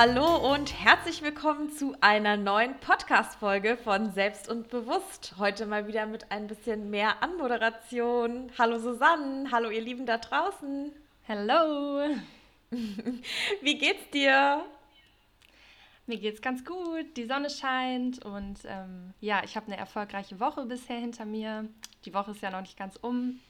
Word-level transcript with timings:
Hallo 0.00 0.52
und 0.52 0.72
herzlich 0.78 1.22
willkommen 1.22 1.72
zu 1.72 1.92
einer 2.00 2.36
neuen 2.36 2.78
Podcast-Folge 2.78 3.76
von 3.76 4.12
Selbst 4.12 4.48
und 4.48 4.68
Bewusst. 4.68 5.34
Heute 5.38 5.66
mal 5.66 5.88
wieder 5.88 6.06
mit 6.06 6.30
ein 6.30 6.46
bisschen 6.46 6.88
mehr 6.88 7.20
Anmoderation. 7.20 8.52
Hallo 8.56 8.78
Susanne, 8.78 9.50
hallo 9.50 9.70
ihr 9.70 9.80
Lieben 9.80 10.06
da 10.06 10.18
draußen. 10.18 10.92
Hallo. 11.26 12.14
Wie 12.70 13.76
geht's 13.76 14.08
dir? 14.10 14.64
Mir 16.06 16.18
geht's 16.18 16.42
ganz 16.42 16.64
gut. 16.64 17.16
Die 17.16 17.26
Sonne 17.26 17.50
scheint 17.50 18.24
und 18.24 18.60
ähm, 18.66 19.14
ja, 19.20 19.42
ich 19.42 19.56
habe 19.56 19.66
eine 19.66 19.78
erfolgreiche 19.78 20.38
Woche 20.38 20.64
bisher 20.66 21.00
hinter 21.00 21.24
mir. 21.24 21.68
Die 22.04 22.14
Woche 22.14 22.30
ist 22.30 22.40
ja 22.42 22.52
noch 22.52 22.60
nicht 22.60 22.78
ganz 22.78 22.94
um. 22.94 23.40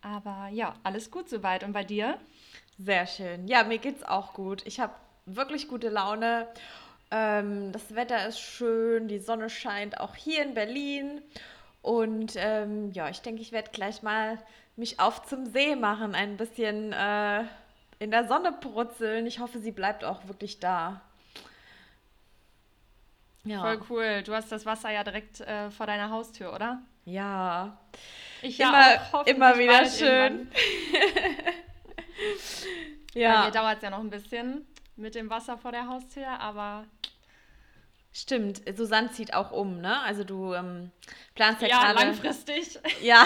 Aber 0.00 0.46
ja, 0.52 0.76
alles 0.84 1.10
gut 1.10 1.28
soweit. 1.28 1.64
Und 1.64 1.72
bei 1.72 1.82
dir? 1.82 2.20
Sehr 2.78 3.08
schön. 3.08 3.48
Ja, 3.48 3.64
mir 3.64 3.78
geht's 3.78 4.04
auch 4.04 4.32
gut. 4.32 4.64
Ich 4.64 4.78
habe 4.78 4.92
wirklich 5.26 5.68
gute 5.68 5.88
Laune. 5.88 6.46
Ähm, 7.10 7.72
das 7.72 7.94
Wetter 7.94 8.26
ist 8.26 8.40
schön, 8.40 9.08
die 9.08 9.18
Sonne 9.18 9.50
scheint 9.50 10.00
auch 10.00 10.14
hier 10.14 10.42
in 10.42 10.54
Berlin. 10.54 11.22
Und 11.82 12.34
ähm, 12.36 12.90
ja, 12.92 13.08
ich 13.08 13.20
denke, 13.20 13.42
ich 13.42 13.52
werde 13.52 13.70
gleich 13.70 14.02
mal 14.02 14.38
mich 14.76 15.00
auf 15.00 15.26
zum 15.26 15.46
See 15.46 15.76
machen, 15.76 16.14
ein 16.14 16.36
bisschen 16.36 16.92
äh, 16.92 17.44
in 17.98 18.10
der 18.10 18.26
Sonne 18.26 18.52
brutzeln. 18.52 19.26
Ich 19.26 19.40
hoffe, 19.40 19.58
sie 19.58 19.72
bleibt 19.72 20.04
auch 20.04 20.26
wirklich 20.26 20.60
da. 20.60 21.02
Ja. 23.44 23.60
Voll 23.60 23.80
cool. 23.90 24.22
Du 24.22 24.34
hast 24.34 24.52
das 24.52 24.64
Wasser 24.64 24.90
ja 24.90 25.04
direkt 25.04 25.40
äh, 25.40 25.70
vor 25.70 25.86
deiner 25.86 26.10
Haustür, 26.10 26.54
oder? 26.54 26.80
Ja. 27.04 27.76
Ich 28.40 28.58
ja 28.58 28.94
immer, 29.26 29.26
immer 29.26 29.58
wieder 29.58 29.84
schön. 29.86 30.50
ja. 33.14 33.40
Bei 33.40 33.46
mir 33.46 33.52
dauert 33.52 33.76
es 33.78 33.82
ja 33.82 33.90
noch 33.90 34.00
ein 34.00 34.10
bisschen 34.10 34.64
mit 34.96 35.14
dem 35.14 35.30
Wasser 35.30 35.58
vor 35.58 35.72
der 35.72 35.86
Haustür, 35.86 36.28
aber. 36.40 36.86
Stimmt, 38.12 38.62
Susanne 38.76 39.10
zieht 39.10 39.32
auch 39.32 39.52
um, 39.52 39.80
ne? 39.80 40.00
Also 40.00 40.22
du 40.22 40.52
ähm, 40.52 40.90
planst 41.34 41.62
ja, 41.62 41.68
ja 41.68 41.92
gerade. 41.92 41.98
Ja, 41.98 42.04
langfristig. 42.04 42.78
Ja. 43.00 43.24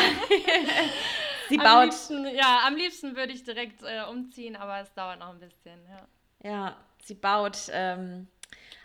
Sie 1.48 1.56
baut. 1.56 1.67
Am 1.67 1.83
liebsten, 1.84 2.27
ja, 2.34 2.67
am 2.67 2.77
liebsten 2.77 3.17
würde 3.17 3.33
ich 3.33 3.44
direkt 3.44 3.83
äh, 3.83 4.03
umziehen, 4.09 4.56
aber 4.56 4.81
es 4.81 4.92
dauert 4.94 5.19
noch 5.19 5.31
ein 5.31 5.41
bisschen, 5.41 5.81
ja. 5.89 6.09
Ja, 6.42 6.77
sie 7.03 7.14
baut 7.14 7.56
ähm, 7.70 8.28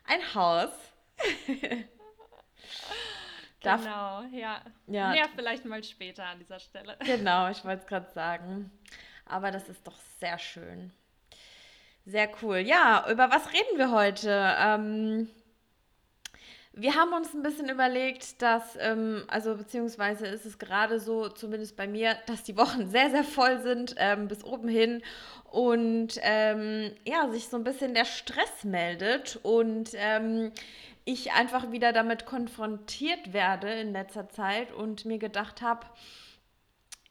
ein 0.05 0.35
Haus. 0.35 0.69
genau, 3.59 4.23
ja. 4.31 4.61
ja. 4.87 5.09
Mehr 5.09 5.29
vielleicht 5.35 5.65
mal 5.65 5.83
später 5.83 6.25
an 6.25 6.39
dieser 6.39 6.59
Stelle. 6.59 6.97
Genau, 7.05 7.49
ich 7.49 7.63
wollte 7.63 7.81
es 7.81 7.87
gerade 7.87 8.09
sagen. 8.11 8.71
Aber 9.25 9.51
das 9.51 9.69
ist 9.69 9.85
doch 9.85 9.97
sehr 10.19 10.39
schön. 10.39 10.91
Sehr 12.05 12.29
cool. 12.41 12.57
Ja, 12.57 13.05
über 13.11 13.29
was 13.29 13.53
reden 13.53 13.77
wir 13.77 13.91
heute? 13.91 14.55
Ähm, 14.57 15.29
wir 16.73 16.95
haben 16.95 17.13
uns 17.13 17.33
ein 17.33 17.43
bisschen 17.43 17.69
überlegt, 17.69 18.41
dass, 18.41 18.77
ähm, 18.79 19.23
also 19.27 19.55
beziehungsweise 19.55 20.25
ist 20.25 20.45
es 20.45 20.57
gerade 20.57 20.99
so, 20.99 21.29
zumindest 21.29 21.75
bei 21.77 21.87
mir, 21.87 22.15
dass 22.27 22.43
die 22.43 22.57
Wochen 22.57 22.87
sehr, 22.87 23.09
sehr 23.11 23.23
voll 23.23 23.59
sind, 23.61 23.95
ähm, 23.97 24.27
bis 24.27 24.43
oben 24.43 24.67
hin. 24.67 25.03
Und 25.51 26.13
ähm, 26.21 26.91
ja, 27.05 27.29
sich 27.29 27.49
so 27.49 27.57
ein 27.57 27.63
bisschen 27.65 27.93
der 27.93 28.05
Stress 28.05 28.63
meldet 28.63 29.37
und 29.43 29.91
ähm, 29.95 30.51
ich 31.03 31.33
einfach 31.33 31.71
wieder 31.71 31.91
damit 31.93 32.25
konfrontiert 32.25 33.33
werde 33.33 33.71
in 33.73 33.91
letzter 33.91 34.29
Zeit 34.29 34.71
und 34.71 35.05
mir 35.05 35.17
gedacht 35.17 35.61
habe, 35.61 35.85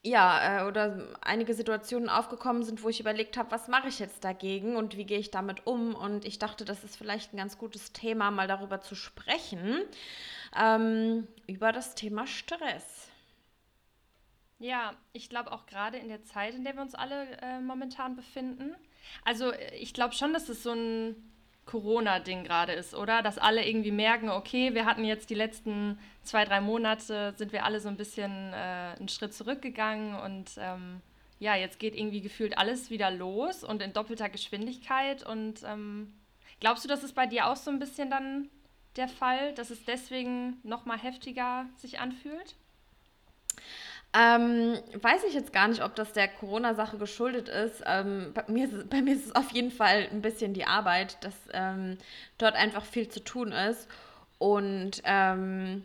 ja, 0.03 0.61
äh, 0.61 0.67
oder 0.67 1.15
einige 1.21 1.53
Situationen 1.53 2.09
aufgekommen 2.09 2.63
sind, 2.63 2.83
wo 2.83 2.89
ich 2.89 2.99
überlegt 2.99 3.37
habe, 3.37 3.51
was 3.51 3.67
mache 3.67 3.87
ich 3.87 3.99
jetzt 3.99 4.23
dagegen 4.23 4.75
und 4.75 4.97
wie 4.97 5.05
gehe 5.05 5.19
ich 5.19 5.29
damit 5.29 5.67
um. 5.67 5.93
Und 5.93 6.25
ich 6.25 6.39
dachte, 6.39 6.65
das 6.65 6.83
ist 6.83 6.95
vielleicht 6.95 7.33
ein 7.33 7.37
ganz 7.37 7.57
gutes 7.57 7.93
Thema, 7.93 8.31
mal 8.31 8.47
darüber 8.47 8.81
zu 8.81 8.95
sprechen, 8.95 9.83
ähm, 10.57 11.27
über 11.45 11.71
das 11.71 11.93
Thema 11.93 12.25
Stress. 12.25 13.09
Ja, 14.57 14.93
ich 15.13 15.29
glaube 15.29 15.51
auch 15.51 15.65
gerade 15.65 15.97
in 15.97 16.07
der 16.07 16.23
Zeit, 16.23 16.55
in 16.55 16.63
der 16.63 16.75
wir 16.75 16.81
uns 16.81 16.95
alle 16.95 17.25
äh, 17.41 17.59
momentan 17.59 18.15
befinden. 18.15 18.75
Also 19.23 19.51
äh, 19.51 19.75
ich 19.75 19.93
glaube 19.93 20.13
schon, 20.13 20.33
dass 20.33 20.49
es 20.49 20.63
so 20.63 20.71
ein 20.71 21.30
Corona-Ding 21.71 22.43
gerade 22.43 22.73
ist, 22.73 22.93
oder? 22.93 23.21
Dass 23.21 23.37
alle 23.37 23.65
irgendwie 23.65 23.91
merken, 23.91 24.29
okay, 24.29 24.73
wir 24.73 24.85
hatten 24.85 25.05
jetzt 25.05 25.29
die 25.29 25.35
letzten 25.35 25.97
zwei, 26.23 26.43
drei 26.43 26.59
Monate, 26.59 27.33
sind 27.37 27.53
wir 27.53 27.63
alle 27.63 27.79
so 27.79 27.87
ein 27.87 27.95
bisschen 27.95 28.51
äh, 28.51 28.95
einen 28.99 29.07
Schritt 29.07 29.33
zurückgegangen 29.33 30.15
und 30.15 30.51
ähm, 30.57 31.01
ja, 31.39 31.55
jetzt 31.55 31.79
geht 31.79 31.95
irgendwie 31.95 32.21
gefühlt 32.21 32.57
alles 32.57 32.89
wieder 32.89 33.09
los 33.09 33.63
und 33.63 33.81
in 33.81 33.93
doppelter 33.93 34.29
Geschwindigkeit. 34.29 35.25
Und 35.25 35.63
ähm, 35.63 36.13
glaubst 36.59 36.83
du, 36.83 36.89
das 36.89 37.03
ist 37.03 37.15
bei 37.15 37.25
dir 37.25 37.47
auch 37.47 37.55
so 37.55 37.71
ein 37.71 37.79
bisschen 37.79 38.11
dann 38.11 38.49
der 38.97 39.07
Fall, 39.07 39.53
dass 39.53 39.69
es 39.69 39.85
deswegen 39.85 40.57
nochmal 40.63 40.99
heftiger 40.99 41.65
sich 41.77 41.99
anfühlt? 41.99 42.55
Ähm, 44.13 44.77
weiß 44.93 45.23
ich 45.23 45.33
jetzt 45.33 45.53
gar 45.53 45.69
nicht, 45.69 45.83
ob 45.83 45.95
das 45.95 46.11
der 46.11 46.27
Corona-Sache 46.27 46.97
geschuldet 46.97 47.47
ist. 47.47 47.81
Ähm, 47.85 48.31
bei, 48.33 48.43
mir 48.47 48.65
ist. 48.65 48.89
bei 48.89 49.01
mir 49.01 49.15
ist 49.15 49.27
es 49.27 49.35
auf 49.35 49.51
jeden 49.51 49.71
Fall 49.71 50.07
ein 50.11 50.21
bisschen 50.21 50.53
die 50.53 50.65
Arbeit, 50.65 51.23
dass 51.23 51.35
ähm, 51.53 51.97
dort 52.37 52.55
einfach 52.55 52.83
viel 52.83 53.07
zu 53.07 53.23
tun 53.23 53.53
ist. 53.53 53.87
Und 54.37 55.01
ähm, 55.05 55.83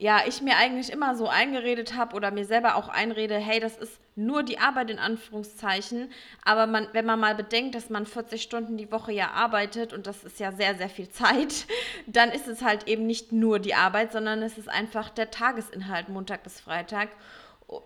ja, 0.00 0.22
ich 0.28 0.42
mir 0.42 0.56
eigentlich 0.56 0.92
immer 0.92 1.16
so 1.16 1.26
eingeredet 1.28 1.96
habe 1.96 2.14
oder 2.14 2.30
mir 2.30 2.44
selber 2.44 2.76
auch 2.76 2.88
einrede, 2.88 3.36
hey, 3.36 3.58
das 3.58 3.76
ist 3.76 3.98
nur 4.14 4.44
die 4.44 4.58
Arbeit 4.58 4.90
in 4.90 4.98
Anführungszeichen. 4.98 6.12
Aber 6.44 6.66
man, 6.66 6.86
wenn 6.92 7.04
man 7.04 7.18
mal 7.18 7.34
bedenkt, 7.34 7.74
dass 7.74 7.90
man 7.90 8.06
40 8.06 8.42
Stunden 8.42 8.76
die 8.76 8.92
Woche 8.92 9.12
ja 9.12 9.30
arbeitet 9.30 9.92
und 9.92 10.06
das 10.06 10.22
ist 10.22 10.38
ja 10.38 10.52
sehr, 10.52 10.76
sehr 10.76 10.88
viel 10.88 11.08
Zeit, 11.08 11.66
dann 12.06 12.30
ist 12.30 12.46
es 12.46 12.62
halt 12.62 12.86
eben 12.86 13.06
nicht 13.06 13.32
nur 13.32 13.58
die 13.58 13.74
Arbeit, 13.74 14.12
sondern 14.12 14.42
es 14.42 14.56
ist 14.56 14.68
einfach 14.68 15.08
der 15.08 15.30
Tagesinhalt 15.30 16.08
Montag 16.08 16.44
bis 16.44 16.60
Freitag 16.60 17.08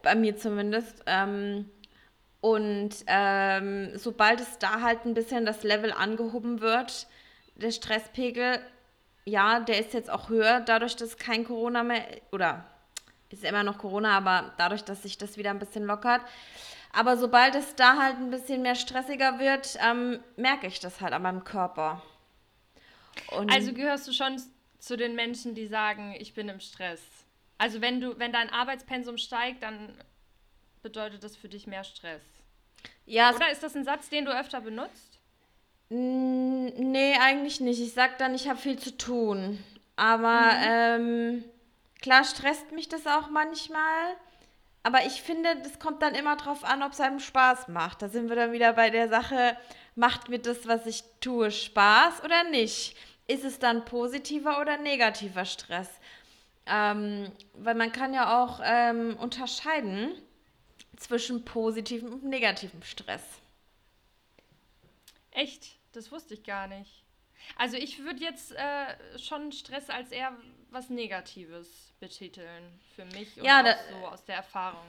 bei 0.03 0.15
mir 0.15 0.37
zumindest. 0.37 1.03
Ähm, 1.06 1.70
und 2.41 2.91
ähm, 3.06 3.97
sobald 3.97 4.41
es 4.41 4.59
da 4.59 4.81
halt 4.81 5.04
ein 5.04 5.15
bisschen 5.15 5.47
das 5.47 5.62
Level 5.62 5.93
angehoben 5.93 6.60
wird, 6.60 7.06
der 7.54 7.70
Stresspegel, 7.70 8.60
ja, 9.25 9.60
der 9.60 9.78
ist 9.78 9.94
jetzt 9.94 10.10
auch 10.10 10.28
höher, 10.28 10.60
dadurch, 10.60 10.97
dass 10.97 11.16
kein 11.16 11.44
Corona 11.44 11.84
mehr, 11.84 12.04
oder 12.32 12.65
ist 13.31 13.44
immer 13.44 13.62
noch 13.62 13.78
Corona, 13.78 14.16
aber 14.16 14.53
dadurch, 14.59 14.82
dass 14.82 15.03
sich 15.03 15.19
das 15.19 15.37
wieder 15.37 15.50
ein 15.50 15.59
bisschen 15.59 15.84
lockert. 15.84 16.20
Aber 16.93 17.16
sobald 17.16 17.54
es 17.54 17.75
da 17.75 17.97
halt 17.97 18.16
ein 18.16 18.31
bisschen 18.31 18.62
mehr 18.62 18.75
stressiger 18.75 19.38
wird, 19.38 19.78
ähm, 19.81 20.20
merke 20.37 20.66
ich 20.66 20.81
das 20.81 21.00
halt 21.00 21.12
an 21.14 21.22
meinem 21.22 21.44
Körper. 21.44 22.03
Und 23.28 23.50
also 23.50 23.72
gehörst 23.72 24.09
du 24.09 24.12
schon 24.12 24.43
zu 24.78 24.97
den 24.97 25.14
Menschen, 25.14 25.54
die 25.54 25.66
sagen, 25.66 26.14
ich 26.19 26.34
bin 26.34 26.49
im 26.49 26.60
Stress? 26.60 27.00
Also 27.59 27.81
wenn 27.81 28.01
du, 28.01 28.19
wenn 28.19 28.33
dein 28.33 28.51
Arbeitspensum 28.51 29.19
steigt, 29.19 29.63
dann 29.63 29.97
bedeutet 30.83 31.23
das 31.23 31.37
für 31.37 31.49
dich 31.49 31.67
mehr 31.67 31.85
Stress. 31.85 32.23
Ja. 33.06 33.35
Oder 33.35 33.50
ist 33.50 33.62
das 33.62 33.76
ein 33.76 33.85
Satz, 33.85 34.09
den 34.09 34.25
du 34.25 34.37
öfter 34.37 34.61
benutzt? 34.61 35.19
Nee, 35.88 37.17
eigentlich 37.21 37.61
nicht. 37.61 37.81
Ich 37.81 37.93
sag 37.93 38.19
dann, 38.19 38.35
ich 38.35 38.49
habe 38.49 38.59
viel 38.59 38.79
zu 38.79 38.97
tun. 38.97 39.62
Aber 39.97 40.41
mhm. 40.41 40.65
ähm, 40.65 41.44
klar 42.00 42.25
stresst 42.25 42.73
mich 42.73 42.88
das 42.88 43.06
auch 43.06 43.29
manchmal. 43.29 44.17
Aber 44.82 45.05
ich 45.06 45.23
finde, 45.23 45.56
das 45.62 45.79
kommt 45.79 46.03
dann 46.03 46.15
immer 46.15 46.37
drauf 46.37 46.65
an, 46.65 46.82
ob 46.82 46.93
es 46.93 47.00
einem 47.00 47.21
Spaß 47.21 47.69
macht. 47.69 48.03
Da 48.03 48.09
sind 48.09 48.29
wir 48.29 48.37
dann 48.37 48.53
wieder 48.53 48.73
bei 48.73 48.91
der 48.91 49.09
Sache, 49.09 49.56
macht 49.94 50.29
mir 50.29 50.38
das, 50.38 50.67
was 50.67 50.87
ich 50.87 51.05
tue, 51.21 51.50
Spaß 51.50 52.25
oder 52.25 52.44
nicht? 52.44 52.97
Ist 53.29 53.44
es 53.44 53.59
dann 53.59 53.85
positiver 53.85 54.61
oder 54.61 54.79
negativer 54.79 55.44
Stress? 55.44 55.88
Ähm, 56.67 57.32
weil 57.55 57.75
man 57.75 57.91
kann 57.93 58.14
ja 58.14 58.43
auch 58.43 58.61
ähm, 58.62 59.17
unterscheiden 59.17 60.12
zwischen 60.97 61.44
positivem 61.44 62.12
und 62.12 62.25
negativem 62.25 62.82
Stress. 62.82 63.23
Echt? 65.32 65.76
Das 65.93 66.12
wusste 66.12 66.35
ich 66.35 66.44
gar 66.44 66.69
nicht. 66.69 67.05
Also 67.56 67.76
ich 67.76 68.05
würde 68.05 68.23
jetzt 68.23 68.53
äh, 68.53 69.19
schon 69.19 69.53
Stress 69.53 69.91
als 69.91 70.12
eher 70.12 70.32
was 70.70 70.88
Negatives 70.88 71.93
betiteln 72.00 72.81
für 72.94 73.05
mich 73.06 73.37
und 73.37 73.44
ja, 73.44 73.62
da, 73.62 73.75
so 73.91 74.06
aus 74.06 74.25
der 74.25 74.37
Erfahrung. 74.37 74.87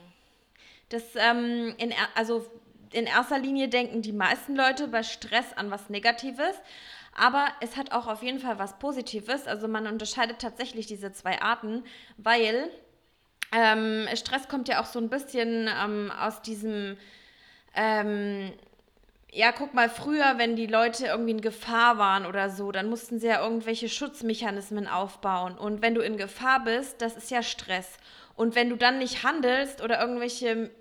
Das, 0.90 1.04
ähm, 1.16 1.74
in, 1.78 1.94
also 2.16 2.50
in 2.92 3.06
erster 3.06 3.40
Linie 3.40 3.68
denken 3.68 4.02
die 4.02 4.14
meisten 4.14 4.56
Leute 4.56 4.88
bei 4.88 5.04
Stress 5.04 5.54
an 5.54 5.72
was 5.72 5.90
Negatives, 5.90 6.56
aber 7.16 7.48
es 7.62 7.78
hat 7.78 7.92
auch 7.92 8.08
auf 8.08 8.24
jeden 8.24 8.40
Fall 8.40 8.60
was 8.60 8.80
Positives. 8.80 9.48
Also 9.48 9.68
man 9.68 9.88
unterscheidet 9.88 10.40
tatsächlich 10.40 10.88
diese 10.88 11.12
zwei 11.12 11.42
Arten, 11.42 11.84
weil 12.18 12.70
ähm, 13.52 14.08
Stress 14.16 14.48
kommt 14.48 14.68
ja 14.68 14.82
auch 14.82 14.86
so 14.86 15.00
ein 15.00 15.10
bisschen 15.10 15.70
ähm, 15.84 16.12
aus 16.12 16.42
diesem, 16.42 16.98
ähm, 17.76 18.52
ja, 19.32 19.52
guck 19.52 19.74
mal, 19.74 19.90
früher, 19.90 20.38
wenn 20.38 20.56
die 20.56 20.68
Leute 20.68 21.08
irgendwie 21.08 21.32
in 21.32 21.42
Gefahr 21.42 21.98
waren 21.98 22.26
oder 22.26 22.50
so, 22.50 22.72
dann 22.72 22.90
mussten 22.90 23.20
sie 23.20 23.28
ja 23.28 23.44
irgendwelche 23.44 23.90
Schutzmechanismen 23.90 24.88
aufbauen. 24.88 25.58
Und 25.58 25.82
wenn 25.82 25.96
du 25.96 26.02
in 26.02 26.18
Gefahr 26.18 26.64
bist, 26.64 27.02
das 27.02 27.16
ist 27.16 27.30
ja 27.30 27.44
Stress. 27.44 27.98
Und 28.36 28.56
wenn 28.56 28.70
du 28.70 28.76
dann 28.76 28.98
nicht 28.98 29.24
handelst 29.24 29.82
oder 29.82 30.02
irgendwelche 30.02 30.72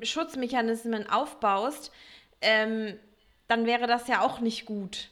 Schutzmechanismen 0.00 1.08
aufbaust, 1.08 1.92
ähm, 2.40 2.98
dann 3.48 3.66
wäre 3.66 3.86
das 3.86 4.08
ja 4.08 4.22
auch 4.22 4.40
nicht 4.40 4.64
gut. 4.64 5.10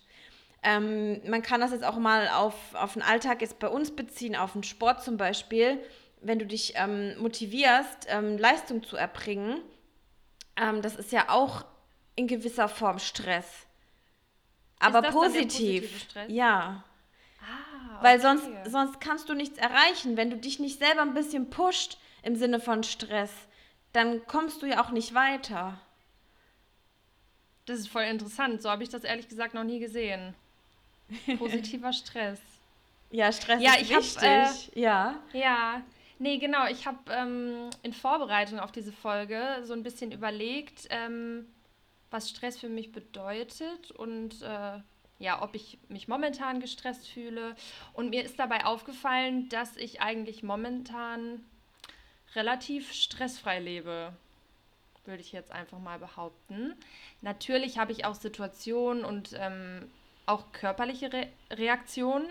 Ähm, 0.66 1.20
man 1.30 1.42
kann 1.42 1.60
das 1.60 1.70
jetzt 1.70 1.84
auch 1.84 1.96
mal 1.96 2.28
auf, 2.28 2.54
auf 2.74 2.94
den 2.94 3.02
Alltag 3.02 3.40
jetzt 3.40 3.60
bei 3.60 3.68
uns 3.68 3.94
beziehen, 3.94 4.34
auf 4.34 4.52
den 4.52 4.64
Sport 4.64 5.04
zum 5.04 5.16
Beispiel. 5.16 5.78
Wenn 6.20 6.40
du 6.40 6.46
dich 6.46 6.72
ähm, 6.74 7.16
motivierst, 7.20 8.08
ähm, 8.08 8.36
Leistung 8.36 8.82
zu 8.82 8.96
erbringen, 8.96 9.62
ähm, 10.56 10.82
das 10.82 10.96
ist 10.96 11.12
ja 11.12 11.26
auch 11.28 11.64
in 12.16 12.26
gewisser 12.26 12.68
Form 12.68 12.98
Stress. 12.98 13.46
Aber 14.80 15.02
positiv. 15.02 16.08
Ja. 16.26 16.82
Ah, 17.40 17.94
okay. 17.94 18.04
Weil 18.04 18.20
sonst, 18.20 18.48
sonst 18.66 19.00
kannst 19.00 19.28
du 19.28 19.34
nichts 19.34 19.58
erreichen. 19.58 20.16
Wenn 20.16 20.30
du 20.30 20.36
dich 20.36 20.58
nicht 20.58 20.80
selber 20.80 21.02
ein 21.02 21.14
bisschen 21.14 21.48
pusht 21.48 21.96
im 22.24 22.34
Sinne 22.34 22.58
von 22.58 22.82
Stress, 22.82 23.30
dann 23.92 24.26
kommst 24.26 24.62
du 24.62 24.66
ja 24.66 24.82
auch 24.82 24.90
nicht 24.90 25.14
weiter. 25.14 25.80
Das 27.66 27.78
ist 27.78 27.88
voll 27.88 28.02
interessant. 28.02 28.62
So 28.62 28.68
habe 28.68 28.82
ich 28.82 28.88
das 28.88 29.04
ehrlich 29.04 29.28
gesagt 29.28 29.54
noch 29.54 29.64
nie 29.64 29.78
gesehen. 29.78 30.34
Positiver 31.38 31.92
Stress. 31.92 32.40
Ja, 33.10 33.32
Stress 33.32 33.62
ja, 33.62 33.74
ist 33.74 33.82
ich 33.82 33.90
wichtig. 33.90 34.22
Hab, 34.22 34.76
äh, 34.76 34.80
ja. 34.80 35.14
Ja. 35.32 35.82
Nee, 36.18 36.38
genau. 36.38 36.66
Ich 36.66 36.86
habe 36.86 36.98
ähm, 37.10 37.70
in 37.82 37.92
Vorbereitung 37.92 38.58
auf 38.58 38.72
diese 38.72 38.92
Folge 38.92 39.60
so 39.64 39.74
ein 39.74 39.82
bisschen 39.82 40.12
überlegt, 40.12 40.86
ähm, 40.90 41.46
was 42.10 42.30
Stress 42.30 42.58
für 42.58 42.68
mich 42.68 42.92
bedeutet 42.92 43.90
und 43.90 44.42
äh, 44.42 44.80
ja, 45.18 45.42
ob 45.42 45.54
ich 45.54 45.78
mich 45.88 46.08
momentan 46.08 46.60
gestresst 46.60 47.08
fühle. 47.08 47.54
Und 47.92 48.10
mir 48.10 48.24
ist 48.24 48.38
dabei 48.38 48.64
aufgefallen, 48.64 49.48
dass 49.48 49.76
ich 49.76 50.00
eigentlich 50.00 50.42
momentan 50.42 51.44
relativ 52.34 52.92
stressfrei 52.92 53.60
lebe 53.60 54.12
würde 55.06 55.20
ich 55.22 55.32
jetzt 55.32 55.52
einfach 55.52 55.78
mal 55.78 55.98
behaupten. 55.98 56.74
Natürlich 57.22 57.78
habe 57.78 57.92
ich 57.92 58.04
auch 58.04 58.14
Situationen 58.14 59.04
und 59.04 59.30
ähm, 59.38 59.90
auch 60.26 60.52
körperliche 60.52 61.12
Re 61.12 61.28
Reaktionen 61.50 62.30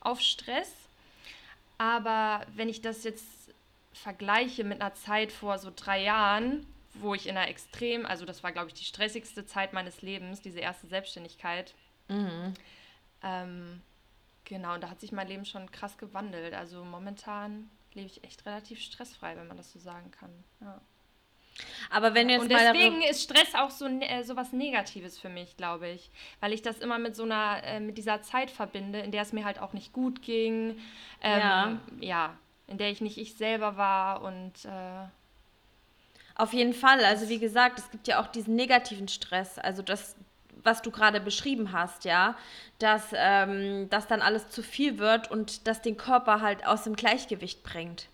auf 0.00 0.20
Stress. 0.20 0.72
Aber 1.78 2.44
wenn 2.54 2.68
ich 2.68 2.82
das 2.82 3.04
jetzt 3.04 3.24
vergleiche 3.92 4.64
mit 4.64 4.80
einer 4.80 4.94
Zeit 4.94 5.32
vor 5.32 5.58
so 5.58 5.72
drei 5.74 6.02
Jahren, 6.02 6.66
wo 6.94 7.14
ich 7.14 7.26
in 7.26 7.36
einer 7.36 7.48
extrem, 7.48 8.06
also 8.06 8.24
das 8.24 8.42
war, 8.42 8.52
glaube 8.52 8.68
ich, 8.68 8.74
die 8.74 8.84
stressigste 8.84 9.46
Zeit 9.46 9.72
meines 9.72 10.02
Lebens, 10.02 10.40
diese 10.40 10.60
erste 10.60 10.86
Selbstständigkeit. 10.86 11.74
Mhm. 12.08 12.54
Ähm, 13.22 13.82
genau, 14.44 14.74
und 14.74 14.82
da 14.82 14.90
hat 14.90 15.00
sich 15.00 15.12
mein 15.12 15.28
Leben 15.28 15.44
schon 15.44 15.70
krass 15.70 15.98
gewandelt. 15.98 16.54
Also 16.54 16.84
momentan 16.84 17.70
lebe 17.94 18.06
ich 18.06 18.24
echt 18.24 18.46
relativ 18.46 18.80
stressfrei, 18.80 19.36
wenn 19.36 19.48
man 19.48 19.56
das 19.56 19.72
so 19.72 19.78
sagen 19.78 20.10
kann. 20.10 20.44
Ja. 20.60 20.80
Aber 21.90 22.14
wenn 22.14 22.28
jetzt 22.28 22.42
Und 22.42 22.50
deswegen 22.50 23.02
ist 23.02 23.22
Stress 23.22 23.54
auch 23.54 23.70
so, 23.70 23.86
äh, 23.86 24.22
so 24.22 24.36
was 24.36 24.52
Negatives 24.52 25.18
für 25.18 25.28
mich, 25.28 25.56
glaube 25.56 25.88
ich. 25.88 26.10
Weil 26.40 26.52
ich 26.52 26.62
das 26.62 26.78
immer 26.78 26.98
mit 26.98 27.16
so 27.16 27.24
einer, 27.24 27.62
äh, 27.64 27.80
mit 27.80 27.98
dieser 27.98 28.22
Zeit 28.22 28.50
verbinde, 28.50 29.00
in 29.00 29.10
der 29.10 29.22
es 29.22 29.32
mir 29.32 29.44
halt 29.44 29.58
auch 29.58 29.72
nicht 29.72 29.92
gut 29.92 30.22
ging. 30.22 30.78
Ähm, 31.22 31.40
ja. 31.40 31.80
ja. 32.00 32.34
In 32.66 32.76
der 32.76 32.90
ich 32.90 33.00
nicht 33.00 33.16
ich 33.16 33.34
selber 33.34 33.76
war 33.78 34.22
und 34.22 34.64
äh, 34.66 35.08
auf 36.38 36.52
jeden 36.52 36.72
Fall. 36.74 37.04
Also 37.04 37.28
wie 37.28 37.38
gesagt, 37.38 37.78
es 37.78 37.90
gibt 37.90 38.06
ja 38.06 38.20
auch 38.20 38.28
diesen 38.28 38.54
negativen 38.54 39.08
Stress. 39.08 39.58
Also 39.58 39.82
das, 39.82 40.14
was 40.62 40.82
du 40.82 40.90
gerade 40.90 41.20
beschrieben 41.20 41.72
hast, 41.72 42.04
ja, 42.04 42.36
dass, 42.78 43.08
ähm, 43.14 43.88
dass 43.90 44.06
dann 44.06 44.22
alles 44.22 44.48
zu 44.48 44.62
viel 44.62 44.98
wird 44.98 45.30
und 45.30 45.66
das 45.66 45.82
den 45.82 45.96
Körper 45.96 46.40
halt 46.40 46.66
aus 46.66 46.84
dem 46.84 46.94
Gleichgewicht 46.94 47.62
bringt. 47.62 48.08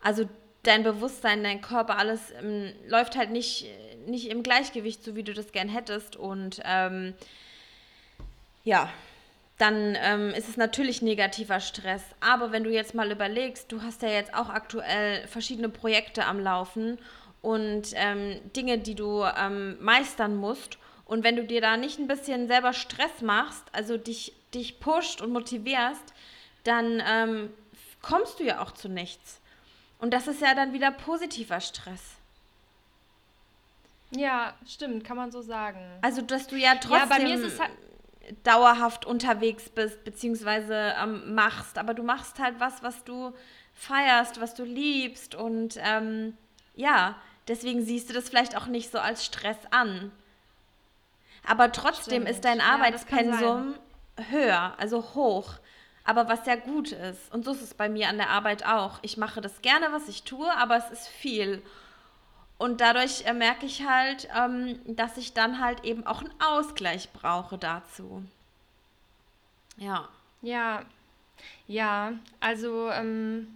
Also 0.00 0.28
dein 0.62 0.82
Bewusstsein, 0.82 1.42
dein 1.42 1.60
Körper, 1.60 1.98
alles 1.98 2.32
ähm, 2.40 2.72
läuft 2.86 3.16
halt 3.16 3.30
nicht, 3.30 3.66
nicht 4.06 4.28
im 4.28 4.42
Gleichgewicht, 4.42 5.04
so 5.04 5.16
wie 5.16 5.22
du 5.22 5.34
das 5.34 5.52
gern 5.52 5.68
hättest. 5.68 6.16
Und 6.16 6.60
ähm, 6.64 7.14
ja, 8.64 8.88
dann 9.58 9.96
ähm, 10.00 10.30
ist 10.30 10.48
es 10.48 10.56
natürlich 10.56 11.02
negativer 11.02 11.60
Stress. 11.60 12.02
Aber 12.20 12.52
wenn 12.52 12.64
du 12.64 12.70
jetzt 12.70 12.94
mal 12.94 13.10
überlegst, 13.10 13.70
du 13.70 13.82
hast 13.82 14.02
ja 14.02 14.08
jetzt 14.08 14.34
auch 14.34 14.48
aktuell 14.48 15.26
verschiedene 15.26 15.68
Projekte 15.68 16.24
am 16.24 16.40
Laufen 16.40 16.98
und 17.42 17.88
ähm, 17.94 18.40
Dinge, 18.56 18.78
die 18.78 18.94
du 18.94 19.24
ähm, 19.24 19.76
meistern 19.80 20.36
musst. 20.36 20.78
Und 21.04 21.24
wenn 21.24 21.36
du 21.36 21.44
dir 21.44 21.60
da 21.60 21.76
nicht 21.76 21.98
ein 21.98 22.06
bisschen 22.06 22.46
selber 22.46 22.72
Stress 22.72 23.20
machst, 23.20 23.64
also 23.72 23.96
dich, 23.96 24.32
dich 24.54 24.80
pusht 24.80 25.20
und 25.20 25.32
motivierst, 25.32 26.14
dann 26.64 27.02
ähm, 27.06 27.50
kommst 28.00 28.38
du 28.38 28.44
ja 28.44 28.62
auch 28.62 28.70
zu 28.70 28.88
nichts. 28.88 29.41
Und 30.02 30.12
das 30.12 30.26
ist 30.26 30.40
ja 30.40 30.52
dann 30.56 30.72
wieder 30.72 30.90
positiver 30.90 31.60
Stress. 31.60 32.16
Ja, 34.10 34.52
stimmt, 34.66 35.04
kann 35.04 35.16
man 35.16 35.30
so 35.30 35.42
sagen. 35.42 35.78
Also, 36.02 36.22
dass 36.22 36.48
du 36.48 36.56
ja 36.56 36.74
trotzdem 36.74 37.28
ja, 37.28 37.58
halt 37.60 37.70
dauerhaft 38.42 39.06
unterwegs 39.06 39.70
bist, 39.70 40.02
beziehungsweise 40.02 40.96
ähm, 41.00 41.36
machst, 41.36 41.78
aber 41.78 41.94
du 41.94 42.02
machst 42.02 42.40
halt 42.40 42.58
was, 42.58 42.82
was 42.82 43.04
du 43.04 43.32
feierst, 43.74 44.40
was 44.40 44.54
du 44.54 44.64
liebst 44.64 45.36
und 45.36 45.78
ähm, 45.80 46.36
ja, 46.74 47.14
deswegen 47.46 47.84
siehst 47.84 48.10
du 48.10 48.12
das 48.12 48.28
vielleicht 48.28 48.56
auch 48.56 48.66
nicht 48.66 48.90
so 48.90 48.98
als 48.98 49.24
Stress 49.24 49.58
an. 49.70 50.10
Aber 51.46 51.70
trotzdem 51.70 52.22
Stimmt. 52.22 52.28
ist 52.28 52.44
dein 52.44 52.60
Arbeitspensum 52.60 53.76
ja, 54.18 54.24
höher, 54.30 54.74
also 54.78 55.14
hoch 55.14 55.60
aber 56.04 56.28
was 56.28 56.44
sehr 56.44 56.56
gut 56.56 56.92
ist. 56.92 57.32
Und 57.32 57.44
so 57.44 57.52
ist 57.52 57.62
es 57.62 57.74
bei 57.74 57.88
mir 57.88 58.08
an 58.08 58.16
der 58.16 58.30
Arbeit 58.30 58.66
auch. 58.66 58.98
Ich 59.02 59.16
mache 59.16 59.40
das 59.40 59.62
gerne, 59.62 59.92
was 59.92 60.08
ich 60.08 60.24
tue, 60.24 60.50
aber 60.56 60.76
es 60.76 60.90
ist 60.90 61.08
viel. 61.08 61.62
Und 62.58 62.80
dadurch 62.80 63.24
äh, 63.26 63.32
merke 63.32 63.66
ich 63.66 63.86
halt, 63.86 64.28
ähm, 64.36 64.80
dass 64.86 65.16
ich 65.16 65.32
dann 65.32 65.60
halt 65.60 65.84
eben 65.84 66.06
auch 66.06 66.20
einen 66.20 66.34
Ausgleich 66.40 67.10
brauche 67.10 67.58
dazu. 67.58 68.22
Ja. 69.76 70.08
Ja, 70.42 70.84
ja, 71.66 72.12
also, 72.40 72.90
ähm, 72.90 73.46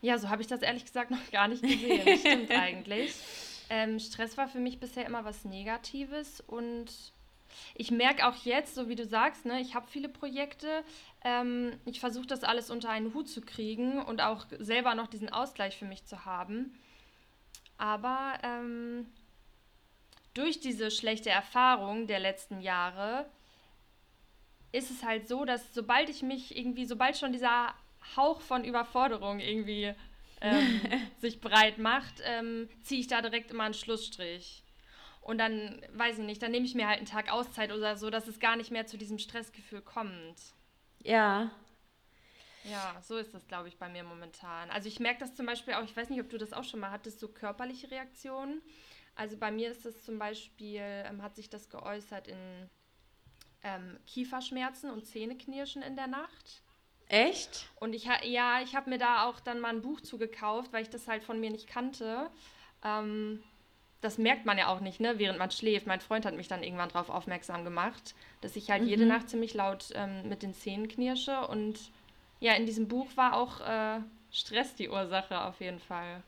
ja, 0.00 0.18
so 0.18 0.28
habe 0.28 0.42
ich 0.42 0.48
das 0.48 0.62
ehrlich 0.62 0.84
gesagt 0.84 1.10
noch 1.12 1.30
gar 1.30 1.48
nicht 1.48 1.62
gesehen. 1.62 2.18
Stimmt 2.18 2.50
eigentlich. 2.58 3.14
Ähm, 3.70 3.98
Stress 3.98 4.36
war 4.38 4.48
für 4.48 4.60
mich 4.60 4.78
bisher 4.78 5.04
immer 5.04 5.24
was 5.24 5.44
Negatives 5.44 6.42
und 6.46 6.86
ich 7.74 7.90
merke 7.90 8.26
auch 8.26 8.36
jetzt, 8.44 8.74
so 8.74 8.88
wie 8.88 8.96
du 8.96 9.04
sagst, 9.04 9.44
ne, 9.44 9.60
ich 9.60 9.74
habe 9.74 9.86
viele 9.88 10.08
Projekte. 10.08 10.84
Ähm, 11.24 11.78
ich 11.84 12.00
versuche 12.00 12.26
das 12.26 12.44
alles 12.44 12.70
unter 12.70 12.90
einen 12.90 13.14
Hut 13.14 13.28
zu 13.28 13.40
kriegen 13.40 14.00
und 14.02 14.20
auch 14.20 14.46
selber 14.58 14.94
noch 14.94 15.06
diesen 15.06 15.28
Ausgleich 15.28 15.76
für 15.76 15.84
mich 15.84 16.04
zu 16.04 16.24
haben. 16.24 16.78
Aber 17.76 18.38
ähm, 18.42 19.06
durch 20.34 20.60
diese 20.60 20.90
schlechte 20.90 21.30
Erfahrung 21.30 22.06
der 22.06 22.20
letzten 22.20 22.60
Jahre 22.60 23.26
ist 24.72 24.90
es 24.90 25.02
halt 25.02 25.28
so, 25.28 25.44
dass 25.44 25.74
sobald 25.74 26.10
ich 26.10 26.22
mich 26.22 26.56
irgendwie, 26.56 26.84
sobald 26.84 27.16
schon 27.16 27.32
dieser 27.32 27.74
Hauch 28.16 28.40
von 28.40 28.64
Überforderung 28.64 29.40
irgendwie 29.40 29.94
ähm, 30.40 30.80
sich 31.18 31.40
breit 31.40 31.78
macht, 31.78 32.22
ähm, 32.24 32.68
ziehe 32.82 33.00
ich 33.00 33.06
da 33.06 33.22
direkt 33.22 33.50
immer 33.50 33.64
einen 33.64 33.74
Schlussstrich. 33.74 34.62
Und 35.28 35.36
dann, 35.36 35.82
weiß 35.92 36.20
ich 36.20 36.24
nicht, 36.24 36.42
dann 36.42 36.52
nehme 36.52 36.64
ich 36.64 36.74
mir 36.74 36.88
halt 36.88 36.96
einen 36.96 37.06
Tag 37.06 37.30
Auszeit 37.30 37.70
oder 37.70 37.98
so, 37.98 38.08
dass 38.08 38.26
es 38.28 38.40
gar 38.40 38.56
nicht 38.56 38.70
mehr 38.70 38.86
zu 38.86 38.96
diesem 38.96 39.18
Stressgefühl 39.18 39.82
kommt. 39.82 40.54
Ja. 41.02 41.50
Ja, 42.64 42.96
so 43.02 43.18
ist 43.18 43.34
das, 43.34 43.46
glaube 43.46 43.68
ich, 43.68 43.76
bei 43.76 43.90
mir 43.90 44.04
momentan. 44.04 44.70
Also 44.70 44.88
ich 44.88 45.00
merke 45.00 45.20
das 45.20 45.34
zum 45.34 45.44
Beispiel 45.44 45.74
auch, 45.74 45.82
ich 45.82 45.94
weiß 45.94 46.08
nicht, 46.08 46.22
ob 46.22 46.30
du 46.30 46.38
das 46.38 46.54
auch 46.54 46.64
schon 46.64 46.80
mal 46.80 46.90
hattest, 46.90 47.20
so 47.20 47.28
körperliche 47.28 47.90
Reaktionen. 47.90 48.62
Also 49.16 49.36
bei 49.36 49.50
mir 49.50 49.70
ist 49.70 49.84
das 49.84 50.02
zum 50.02 50.18
Beispiel, 50.18 50.80
ähm, 50.80 51.20
hat 51.20 51.36
sich 51.36 51.50
das 51.50 51.68
geäußert 51.68 52.26
in 52.26 52.70
ähm, 53.64 53.98
Kieferschmerzen 54.06 54.88
und 54.88 55.04
Zähneknirschen 55.04 55.82
in 55.82 55.94
der 55.94 56.06
Nacht. 56.06 56.62
Echt? 57.06 57.68
Und 57.80 57.92
ich 57.92 58.08
ja, 58.22 58.62
ich 58.62 58.74
habe 58.74 58.88
mir 58.88 58.98
da 58.98 59.26
auch 59.26 59.40
dann 59.40 59.60
mal 59.60 59.74
ein 59.74 59.82
Buch 59.82 60.00
zugekauft, 60.00 60.72
weil 60.72 60.84
ich 60.84 60.90
das 60.90 61.06
halt 61.06 61.22
von 61.22 61.38
mir 61.38 61.50
nicht 61.50 61.66
kannte. 61.66 62.30
Ähm, 62.82 63.42
das 64.00 64.18
merkt 64.18 64.46
man 64.46 64.58
ja 64.58 64.68
auch 64.68 64.80
nicht, 64.80 65.00
ne, 65.00 65.18
während 65.18 65.38
man 65.38 65.50
schläft. 65.50 65.86
Mein 65.86 66.00
Freund 66.00 66.24
hat 66.24 66.34
mich 66.34 66.48
dann 66.48 66.62
irgendwann 66.62 66.88
darauf 66.88 67.10
aufmerksam 67.10 67.64
gemacht, 67.64 68.14
dass 68.40 68.54
ich 68.56 68.70
halt 68.70 68.82
mhm. 68.82 68.88
jede 68.88 69.06
Nacht 69.06 69.28
ziemlich 69.28 69.54
laut 69.54 69.90
ähm, 69.94 70.28
mit 70.28 70.42
den 70.42 70.54
Zähnen 70.54 70.88
knirsche. 70.88 71.46
Und 71.48 71.78
ja, 72.40 72.54
in 72.54 72.66
diesem 72.66 72.86
Buch 72.86 73.08
war 73.16 73.34
auch 73.34 73.60
äh, 73.60 74.00
Stress 74.30 74.74
die 74.76 74.88
Ursache 74.88 75.40
auf 75.40 75.60
jeden 75.60 75.80
Fall. 75.80 76.22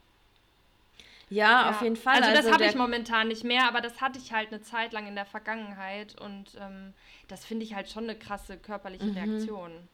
Ja, 1.29 1.62
ja. 1.62 1.71
auf 1.71 1.83
jeden 1.83 1.97
Fall. 1.97 2.17
Also, 2.17 2.31
das 2.31 2.47
also 2.47 2.53
habe 2.53 2.65
ich 2.65 2.75
momentan 2.75 3.29
nicht 3.29 3.45
mehr, 3.45 3.69
aber 3.69 3.81
das 3.81 4.00
hatte 4.00 4.19
ich 4.19 4.33
halt 4.33 4.49
eine 4.49 4.62
Zeit 4.62 4.93
lang 4.93 5.07
in 5.07 5.15
der 5.15 5.27
Vergangenheit 5.27 6.21
und 6.21 6.57
ähm, 6.61 6.93
das 7.29 7.45
finde 7.45 7.65
ich 7.65 7.75
halt 7.75 7.89
schon 7.89 8.05
eine 8.05 8.17
krasse 8.17 8.59
körperliche 8.59 9.05
mhm. 9.05 9.17
Reaktion 9.17 9.89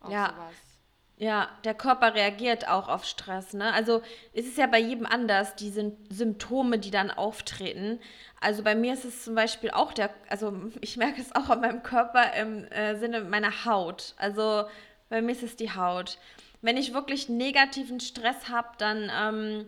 auf 0.00 0.12
ja. 0.12 0.28
sowas. 0.28 0.75
Ja, 1.18 1.48
der 1.64 1.72
Körper 1.72 2.14
reagiert 2.14 2.68
auch 2.68 2.88
auf 2.88 3.06
Stress. 3.06 3.54
Ne? 3.54 3.72
Also 3.72 4.02
es 4.34 4.46
ist 4.46 4.58
ja 4.58 4.66
bei 4.66 4.78
jedem 4.78 5.06
anders, 5.06 5.56
die 5.56 5.70
Symptome, 5.70 6.78
die 6.78 6.90
dann 6.90 7.10
auftreten. 7.10 7.98
Also 8.38 8.62
bei 8.62 8.74
mir 8.74 8.92
ist 8.92 9.06
es 9.06 9.24
zum 9.24 9.34
Beispiel 9.34 9.70
auch 9.70 9.94
der, 9.94 10.10
also 10.28 10.54
ich 10.82 10.96
merke 10.98 11.20
es 11.20 11.34
auch 11.34 11.48
an 11.48 11.60
meinem 11.60 11.82
Körper 11.82 12.34
im 12.34 12.64
äh, 12.66 12.96
Sinne 12.98 13.22
meiner 13.22 13.64
Haut. 13.64 14.14
Also 14.18 14.64
bei 15.08 15.22
mir 15.22 15.32
ist 15.32 15.42
es 15.42 15.56
die 15.56 15.74
Haut. 15.74 16.18
Wenn 16.60 16.76
ich 16.76 16.92
wirklich 16.92 17.28
negativen 17.28 18.00
Stress 18.00 18.48
habe, 18.50 18.68
dann 18.78 19.10
ähm, 19.14 19.66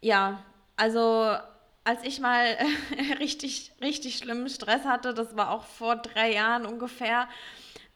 ja, 0.00 0.42
also 0.76 1.36
als 1.84 2.02
ich 2.02 2.18
mal 2.18 2.56
richtig, 3.20 3.72
richtig 3.80 4.18
schlimmen 4.18 4.48
Stress 4.48 4.84
hatte, 4.84 5.14
das 5.14 5.36
war 5.36 5.50
auch 5.52 5.64
vor 5.64 5.96
drei 5.96 6.32
Jahren 6.32 6.66
ungefähr, 6.66 7.28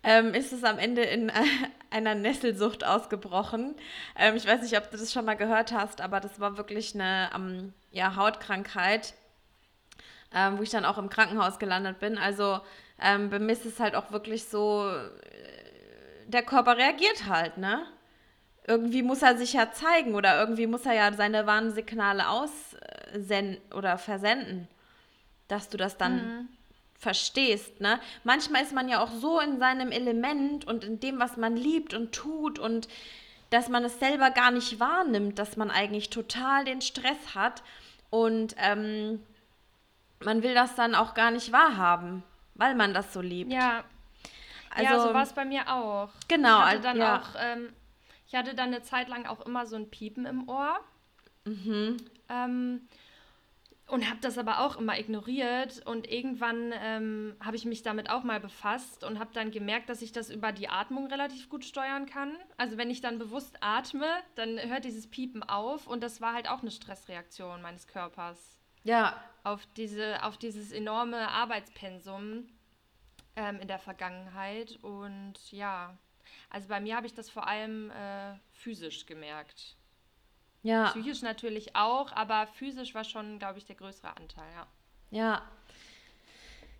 ähm, 0.02 0.35
ist 0.35 0.52
es 0.52 0.64
am 0.64 0.78
Ende 0.78 1.02
in 1.02 1.28
äh, 1.28 1.33
einer 1.90 2.14
Nesselsucht 2.14 2.85
ausgebrochen. 2.85 3.75
Ähm, 4.16 4.37
ich 4.37 4.47
weiß 4.47 4.62
nicht, 4.62 4.76
ob 4.76 4.90
du 4.90 4.97
das 4.97 5.12
schon 5.12 5.25
mal 5.25 5.37
gehört 5.37 5.73
hast, 5.73 6.00
aber 6.00 6.21
das 6.21 6.40
war 6.40 6.57
wirklich 6.57 6.95
eine 6.95 7.30
ähm, 7.35 7.73
ja, 7.90 8.16
Hautkrankheit, 8.16 9.14
ähm, 10.35 10.59
wo 10.59 10.62
ich 10.62 10.71
dann 10.71 10.85
auch 10.85 10.99
im 10.99 11.11
Krankenhaus 11.11 11.59
gelandet 11.59 11.99
bin. 11.99 12.16
Also 12.16 12.61
ähm, 13.00 13.30
bei 13.30 13.38
mir 13.38 13.52
ist 13.52 13.66
es 13.66 13.80
halt 13.80 13.95
auch 13.95 14.11
wirklich 14.11 14.45
so, 14.45 14.88
äh, 14.88 16.28
der 16.28 16.42
Körper 16.42 16.76
reagiert 16.76 17.26
halt, 17.28 17.59
ne? 17.59 17.85
Irgendwie 18.66 19.02
muss 19.02 19.23
er 19.23 19.37
sich 19.37 19.54
ja 19.54 19.73
zeigen 19.73 20.14
oder 20.14 20.38
irgendwie 20.38 20.66
muss 20.69 20.87
er 20.87 20.92
ja 20.92 21.12
seine 21.12 21.47
Warnsignale 21.47 22.28
aussenden 22.28 23.57
oder 23.75 23.99
versenden, 23.99 24.69
dass 25.49 25.69
du 25.71 25.76
das 25.76 25.97
dann 25.97 26.14
mhm 26.14 26.49
verstehst. 27.00 27.80
Ne? 27.80 27.99
Manchmal 28.25 28.62
ist 28.62 28.75
man 28.75 28.88
ja 28.88 29.02
auch 29.02 29.11
so 29.11 29.40
in 29.40 29.59
seinem 29.59 29.90
Element 29.90 30.66
und 30.66 30.85
in 30.85 31.00
dem, 31.00 31.19
was 31.19 31.37
man 31.37 31.57
liebt 31.57 31.95
und 31.95 32.12
tut 32.12 32.59
und 32.59 32.88
dass 33.49 33.69
man 33.69 33.85
es 33.85 33.99
selber 33.99 34.30
gar 34.30 34.50
nicht 34.50 34.78
wahrnimmt, 34.78 35.38
dass 35.38 35.57
man 35.57 35.71
eigentlich 35.71 36.11
total 36.11 36.64
den 36.64 36.83
Stress 36.83 37.35
hat 37.35 37.62
und 38.11 38.54
ähm, 38.59 39.21
man 40.23 40.42
will 40.42 40.54
das 40.54 40.75
dann 40.76 40.95
auch 40.95 41.14
gar 41.14 41.30
nicht 41.30 41.50
wahrhaben, 41.52 42.23
weil 42.54 42.75
man 42.75 42.92
das 42.92 43.12
so 43.14 43.23
liebt. 43.23 43.50
Ja, 43.50 43.83
also, 44.69 44.92
ja 44.92 45.00
so 45.00 45.14
war 45.14 45.23
es 45.23 45.33
bei 45.33 45.47
mir 45.47 45.73
auch. 45.73 46.11
Genau. 46.28 46.59
Ich 46.59 46.64
hatte 46.66 46.80
dann 46.80 46.99
ja. 46.99 47.19
auch, 47.19 47.28
ähm, 47.40 47.73
ich 48.28 48.35
hatte 48.35 48.54
dann 48.54 48.69
eine 48.69 48.83
Zeit 48.83 49.09
lang 49.09 49.26
auch 49.26 49.40
immer 49.47 49.66
so 49.66 49.76
ein 49.76 49.90
Piepen 49.90 50.26
im 50.26 50.49
Ohr. 50.49 50.78
Mhm. 51.45 51.97
Ähm, 52.28 52.83
und 53.90 54.09
habe 54.09 54.20
das 54.20 54.38
aber 54.38 54.61
auch 54.61 54.76
immer 54.76 54.99
ignoriert 54.99 55.85
und 55.85 56.09
irgendwann 56.09 56.73
ähm, 56.75 57.37
habe 57.40 57.56
ich 57.56 57.64
mich 57.64 57.82
damit 57.82 58.09
auch 58.09 58.23
mal 58.23 58.40
befasst 58.40 59.02
und 59.02 59.18
habe 59.18 59.30
dann 59.35 59.50
gemerkt, 59.50 59.88
dass 59.88 60.00
ich 60.00 60.12
das 60.12 60.30
über 60.30 60.52
die 60.52 60.68
Atmung 60.68 61.09
relativ 61.09 61.49
gut 61.49 61.64
steuern 61.64 62.06
kann. 62.06 62.37
Also 62.56 62.78
wenn 62.78 62.90
ich 62.90 63.00
dann 63.00 63.18
bewusst 63.18 63.59
atme, 63.61 64.06
dann 64.37 64.59
hört 64.59 64.85
dieses 64.85 65.09
Piepen 65.09 65.42
auf 65.42 65.87
und 65.87 66.02
das 66.02 66.20
war 66.20 66.35
halt 66.35 66.49
auch 66.49 66.62
eine 66.62 66.70
Stressreaktion 66.70 67.62
meines 67.62 67.88
Körpers. 67.88 68.56
Ja. 68.85 69.23
Auf, 69.42 69.66
diese, 69.76 70.23
auf 70.23 70.38
dieses 70.38 70.70
enorme 70.70 71.28
Arbeitspensum 71.28 72.49
ähm, 73.37 73.61
in 73.61 73.68
der 73.68 73.78
Vergangenheit 73.78 74.78
und 74.82 75.35
ja, 75.50 75.99
also 76.49 76.68
bei 76.68 76.80
mir 76.80 76.97
habe 76.97 77.06
ich 77.06 77.14
das 77.14 77.28
vor 77.28 77.47
allem 77.47 77.90
äh, 77.90 78.35
physisch 78.52 79.06
gemerkt. 79.06 79.76
Ja. 80.62 80.90
Psychisch 80.90 81.23
natürlich 81.23 81.75
auch, 81.75 82.12
aber 82.12 82.47
physisch 82.47 82.95
war 82.95 83.05
schon, 83.05 83.38
glaube 83.38 83.59
ich, 83.59 83.64
der 83.64 83.76
größere 83.76 84.17
Anteil, 84.17 84.47
ja. 84.55 84.67
Ja. 85.11 85.43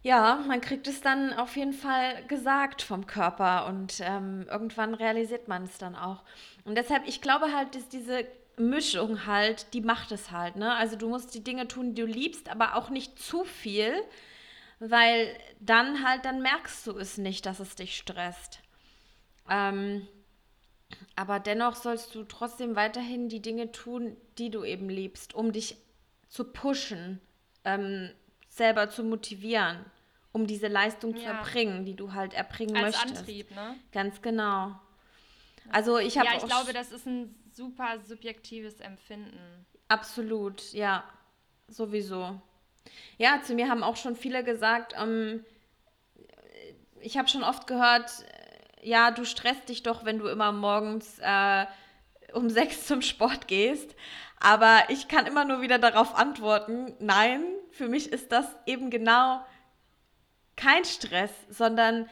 Ja, 0.03 0.43
man 0.47 0.63
kriegt 0.63 0.87
es 0.87 1.03
dann 1.03 1.35
auf 1.35 1.57
jeden 1.57 1.75
Fall 1.75 2.25
gesagt 2.27 2.81
vom 2.81 3.07
Körper 3.07 3.67
und 3.67 4.01
ähm, 4.01 4.47
irgendwann 4.51 4.95
realisiert 4.95 5.47
man 5.47 5.65
es 5.65 5.77
dann 5.77 5.95
auch. 5.95 6.23
Und 6.65 6.77
deshalb, 6.77 7.07
ich 7.07 7.21
glaube 7.21 7.53
halt, 7.55 7.75
dass 7.75 7.89
diese 7.89 8.27
Mischung 8.57 9.27
halt, 9.27 9.75
die 9.75 9.83
macht 9.83 10.11
es 10.13 10.31
halt, 10.31 10.57
ne? 10.57 10.75
Also 10.75 10.97
du 10.97 11.09
musst 11.09 11.35
die 11.35 11.45
Dinge 11.45 11.69
tun, 11.69 11.95
die 11.95 12.03
du 12.03 12.07
liebst, 12.07 12.49
aber 12.49 12.77
auch 12.77 12.89
nicht 12.89 13.19
zu 13.19 13.45
viel, 13.45 13.93
weil 14.79 15.37
dann 15.61 16.03
halt, 16.07 16.25
dann 16.25 16.41
merkst 16.41 16.87
du 16.87 16.97
es 16.97 17.19
nicht, 17.19 17.45
dass 17.45 17.61
es 17.61 17.75
dich 17.75 17.97
stresst. 17.97 18.61
Ähm, 19.51 20.07
aber 21.17 21.41
dennoch 21.41 21.77
sollst 21.77 22.15
du 22.15 22.25
trotzdem 22.25 22.77
weiterhin 22.77 23.29
die 23.29 23.43
Dinge 23.43 23.73
tun, 23.73 24.17
die 24.39 24.51
du 24.51 24.65
eben 24.65 24.89
liebst, 24.89 25.35
um 25.35 25.53
dich 25.53 25.77
zu 26.29 26.45
pushen, 26.45 27.21
ähm, 27.65 28.11
selber 28.49 28.91
zu 28.91 29.05
motivieren, 29.05 29.85
um 30.33 30.47
diese 30.47 30.69
Leistung 30.69 31.15
ja. 31.15 31.21
zu 31.21 31.27
erbringen, 31.27 31.85
die 31.85 31.95
du 31.95 32.13
halt 32.13 32.35
erbringen 32.35 32.77
Als 32.77 32.97
möchtest. 32.97 33.11
Als 33.11 33.19
Antrieb, 33.21 33.51
ne? 33.53 33.77
Ganz 33.93 34.23
genau. 34.23 34.79
Also 35.71 35.99
ich 35.99 36.19
habe 36.19 36.29
Ja, 36.29 36.37
ich 36.37 36.45
glaube, 36.45 36.73
das 36.73 36.93
ist 36.93 37.07
ein 37.07 37.35
super 37.53 38.01
subjektives 38.01 38.81
Empfinden. 38.81 39.67
Absolut, 39.89 40.73
ja, 40.73 41.05
sowieso. 41.69 42.41
Ja, 43.19 43.43
zu 43.43 43.55
mir 43.55 43.69
haben 43.69 43.83
auch 43.83 43.97
schon 43.97 44.17
viele 44.17 44.43
gesagt, 44.45 44.95
ähm, 44.97 45.45
ich 47.01 47.19
habe 47.19 47.29
schon 47.29 47.43
oft 47.43 47.67
gehört, 47.67 48.11
ja, 48.83 49.11
du 49.11 49.25
stresst 49.25 49.69
dich 49.69 49.83
doch, 49.83 50.05
wenn 50.05 50.19
du 50.19 50.27
immer 50.27 50.53
morgens 50.53 51.19
äh, 51.21 51.67
um 52.33 52.51
sechs 52.51 52.87
zum 52.87 53.03
Sport 53.03 53.49
gehst. 53.49 53.95
Aber 54.39 54.85
ich 54.89 55.09
kann 55.09 55.27
immer 55.27 55.45
nur 55.45 55.61
wieder 55.61 55.79
darauf 55.79 56.15
antworten, 56.15 56.95
nein, 56.99 57.45
für 57.71 57.89
mich 57.89 58.11
ist 58.11 58.33
das 58.33 58.47
eben 58.67 58.91
genau 58.91 59.45
kein 60.57 60.85
Stress, 60.85 61.31
sondern 61.49 62.09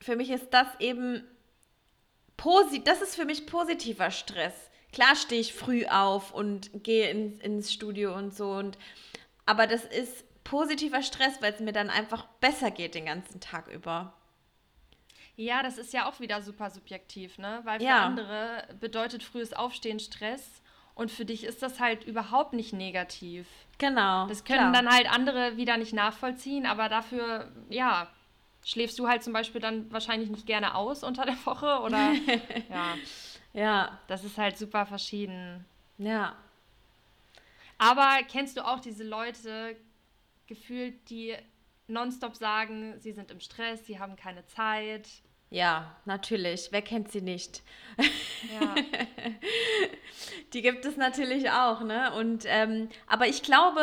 für 0.00 0.16
mich 0.16 0.30
ist 0.30 0.50
das 0.50 0.66
eben 0.78 1.26
das 2.84 3.02
ist 3.02 3.16
für 3.16 3.26
mich 3.26 3.46
positiver 3.46 4.10
Stress. 4.10 4.54
Klar 4.92 5.14
stehe 5.14 5.42
ich 5.42 5.52
früh 5.52 5.84
auf 5.84 6.32
und 6.32 6.70
gehe 6.82 7.10
ins, 7.10 7.38
ins 7.40 7.70
Studio 7.70 8.16
und 8.16 8.34
so 8.34 8.52
und 8.52 8.78
aber 9.44 9.66
das 9.66 9.84
ist 9.84 10.24
positiver 10.42 11.02
Stress, 11.02 11.42
weil 11.42 11.52
es 11.52 11.60
mir 11.60 11.72
dann 11.72 11.90
einfach 11.90 12.24
besser 12.40 12.70
geht 12.70 12.94
den 12.94 13.06
ganzen 13.06 13.40
Tag 13.40 13.68
über. 13.68 14.14
Ja, 15.40 15.62
das 15.62 15.78
ist 15.78 15.94
ja 15.94 16.06
auch 16.06 16.20
wieder 16.20 16.42
super 16.42 16.68
subjektiv, 16.68 17.38
ne? 17.38 17.60
Weil 17.64 17.78
für 17.78 17.86
ja. 17.86 18.04
andere 18.04 18.62
bedeutet 18.78 19.22
frühes 19.22 19.54
Aufstehen 19.54 19.98
Stress 19.98 20.60
und 20.94 21.10
für 21.10 21.24
dich 21.24 21.44
ist 21.44 21.62
das 21.62 21.80
halt 21.80 22.04
überhaupt 22.04 22.52
nicht 22.52 22.74
negativ. 22.74 23.48
Genau. 23.78 24.26
Das 24.26 24.44
können 24.44 24.70
klar. 24.70 24.72
dann 24.72 24.92
halt 24.92 25.10
andere 25.10 25.56
wieder 25.56 25.78
nicht 25.78 25.94
nachvollziehen, 25.94 26.66
aber 26.66 26.90
dafür, 26.90 27.50
ja, 27.70 28.08
schläfst 28.66 28.98
du 28.98 29.08
halt 29.08 29.22
zum 29.22 29.32
Beispiel 29.32 29.62
dann 29.62 29.90
wahrscheinlich 29.90 30.28
nicht 30.28 30.44
gerne 30.44 30.74
aus 30.74 31.02
unter 31.02 31.24
der 31.24 31.38
Woche 31.46 31.80
oder 31.80 32.12
ja. 32.68 32.94
Ja. 33.54 33.98
Das 34.08 34.24
ist 34.24 34.36
halt 34.36 34.58
super 34.58 34.84
verschieden. 34.84 35.64
Ja. 35.96 36.36
Aber 37.78 38.18
kennst 38.30 38.58
du 38.58 38.66
auch 38.66 38.80
diese 38.80 39.04
Leute 39.04 39.74
gefühlt, 40.46 41.08
die 41.08 41.34
nonstop 41.88 42.36
sagen, 42.36 43.00
sie 43.00 43.12
sind 43.12 43.30
im 43.30 43.40
Stress, 43.40 43.86
sie 43.86 43.98
haben 43.98 44.16
keine 44.16 44.44
Zeit, 44.44 45.08
ja, 45.50 45.96
natürlich. 46.04 46.68
Wer 46.70 46.82
kennt 46.82 47.10
sie 47.10 47.20
nicht? 47.20 47.62
Ja. 47.98 48.74
die 50.52 50.62
gibt 50.62 50.84
es 50.84 50.96
natürlich 50.96 51.50
auch, 51.50 51.82
ne? 51.82 52.12
Und 52.14 52.44
ähm, 52.46 52.88
aber 53.08 53.26
ich 53.26 53.42
glaube, 53.42 53.80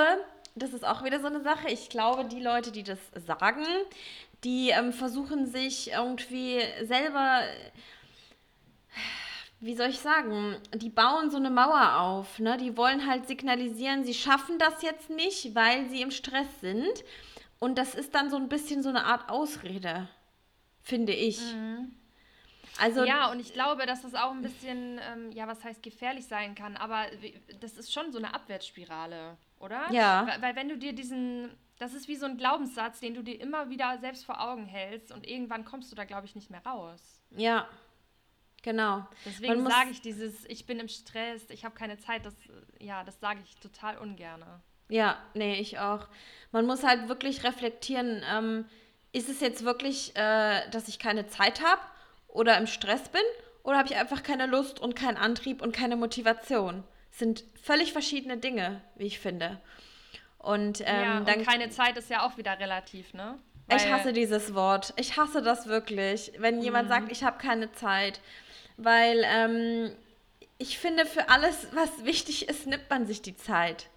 das 0.55 0.73
ist 0.73 0.85
auch 0.85 1.03
wieder 1.03 1.19
so 1.19 1.27
eine 1.27 1.41
Sache. 1.41 1.69
Ich 1.69 1.89
glaube, 1.89 2.23
die 2.23 2.39
Leute, 2.39 2.71
die 2.71 2.83
das 2.83 2.99
sagen, 3.25 3.65
die 4.45 4.69
ähm, 4.69 4.93
versuchen 4.93 5.45
sich 5.45 5.91
irgendwie 5.91 6.61
selber, 6.83 7.41
wie 9.59 9.75
soll 9.75 9.89
ich 9.89 9.99
sagen, 9.99 10.55
die 10.73 10.89
bauen 10.89 11.29
so 11.29 11.37
eine 11.37 11.49
Mauer 11.49 11.99
auf. 11.99 12.39
Ne? 12.39 12.57
Die 12.57 12.77
wollen 12.77 13.05
halt 13.07 13.27
signalisieren, 13.27 14.05
sie 14.05 14.13
schaffen 14.13 14.57
das 14.57 14.83
jetzt 14.83 15.09
nicht, 15.09 15.53
weil 15.53 15.89
sie 15.89 16.01
im 16.01 16.11
Stress 16.11 16.47
sind. 16.61 17.03
Und 17.59 17.77
das 17.77 17.93
ist 17.93 18.15
dann 18.15 18.29
so 18.29 18.37
ein 18.37 18.47
bisschen 18.47 18.83
so 18.83 18.89
eine 18.89 19.03
Art 19.03 19.29
Ausrede 19.29 20.07
finde 20.87 21.13
ich. 21.13 21.39
Mhm. 21.53 21.91
Also, 22.79 23.03
ja, 23.03 23.31
und 23.31 23.39
ich 23.39 23.53
glaube, 23.53 23.85
dass 23.85 24.03
das 24.03 24.13
auch 24.13 24.31
ein 24.31 24.41
bisschen, 24.41 24.99
ähm, 25.11 25.31
ja, 25.31 25.47
was 25.47 25.63
heißt 25.63 25.81
gefährlich 25.81 26.25
sein 26.25 26.55
kann, 26.55 26.77
aber 26.77 27.05
das 27.59 27.77
ist 27.77 27.91
schon 27.91 28.11
so 28.11 28.19
eine 28.19 28.33
Abwärtsspirale, 28.33 29.37
oder? 29.59 29.91
Ja. 29.91 30.27
Weil, 30.27 30.41
weil, 30.41 30.55
wenn 30.55 30.69
du 30.69 30.77
dir 30.77 30.93
diesen, 30.93 31.49
das 31.79 31.93
ist 31.93 32.07
wie 32.07 32.15
so 32.15 32.25
ein 32.25 32.37
Glaubenssatz, 32.37 32.99
den 32.99 33.15
du 33.15 33.23
dir 33.23 33.39
immer 33.41 33.69
wieder 33.69 33.97
selbst 33.99 34.25
vor 34.25 34.39
Augen 34.41 34.65
hältst 34.65 35.11
und 35.11 35.27
irgendwann 35.27 35.65
kommst 35.65 35.91
du 35.91 35.95
da, 35.95 36.05
glaube 36.05 36.27
ich, 36.27 36.35
nicht 36.35 36.51
mehr 36.51 36.63
raus. 36.65 37.01
Ja, 37.31 37.67
genau. 38.61 39.07
Deswegen 39.25 39.67
sage 39.67 39.89
ich 39.89 40.01
dieses, 40.01 40.45
ich 40.45 40.67
bin 40.67 40.79
im 40.79 40.87
Stress, 40.87 41.49
ich 41.49 41.65
habe 41.65 41.75
keine 41.75 41.97
Zeit, 41.97 42.25
das, 42.25 42.35
ja, 42.79 43.03
das 43.03 43.19
sage 43.19 43.39
ich 43.43 43.55
total 43.55 43.97
ungern. 43.97 44.45
Ja, 44.89 45.17
nee, 45.33 45.59
ich 45.59 45.79
auch. 45.79 46.07
Man 46.51 46.65
muss 46.65 46.83
halt 46.83 47.09
wirklich 47.09 47.43
reflektieren, 47.43 48.23
ähm, 48.31 48.65
ist 49.17 49.29
es 49.29 49.39
jetzt 49.41 49.65
wirklich, 49.65 50.15
äh, 50.15 50.69
dass 50.69 50.87
ich 50.87 50.99
keine 50.99 51.27
Zeit 51.27 51.61
habe 51.61 51.81
oder 52.27 52.57
im 52.57 52.67
Stress 52.67 53.09
bin 53.09 53.21
oder 53.63 53.77
habe 53.77 53.89
ich 53.89 53.95
einfach 53.95 54.23
keine 54.23 54.45
Lust 54.45 54.79
und 54.79 54.95
keinen 54.95 55.17
Antrieb 55.17 55.61
und 55.61 55.73
keine 55.73 55.95
Motivation? 55.95 56.83
Das 57.09 57.19
sind 57.19 57.43
völlig 57.61 57.93
verschiedene 57.93 58.37
Dinge, 58.37 58.81
wie 58.95 59.07
ich 59.07 59.19
finde. 59.19 59.59
Und, 60.37 60.81
ähm, 60.81 61.03
ja, 61.03 61.17
und 61.17 61.27
dann, 61.27 61.43
keine 61.43 61.69
Zeit 61.69 61.97
ist 61.97 62.09
ja 62.09 62.25
auch 62.25 62.37
wieder 62.37 62.59
relativ, 62.59 63.13
ne? 63.13 63.39
Weil 63.67 63.77
ich 63.77 63.91
hasse 63.91 64.13
dieses 64.13 64.53
Wort. 64.53 64.93
Ich 64.95 65.17
hasse 65.17 65.41
das 65.41 65.67
wirklich, 65.67 66.31
wenn 66.37 66.61
jemand 66.61 66.85
mhm. 66.85 66.93
sagt, 66.93 67.11
ich 67.11 67.23
habe 67.23 67.37
keine 67.37 67.71
Zeit. 67.73 68.21
Weil 68.77 69.25
ähm, 69.25 69.91
ich 70.57 70.77
finde, 70.77 71.05
für 71.05 71.27
alles, 71.27 71.67
was 71.73 72.05
wichtig 72.05 72.47
ist, 72.47 72.65
nimmt 72.65 72.89
man 72.89 73.05
sich 73.05 73.21
die 73.21 73.35
Zeit. 73.35 73.87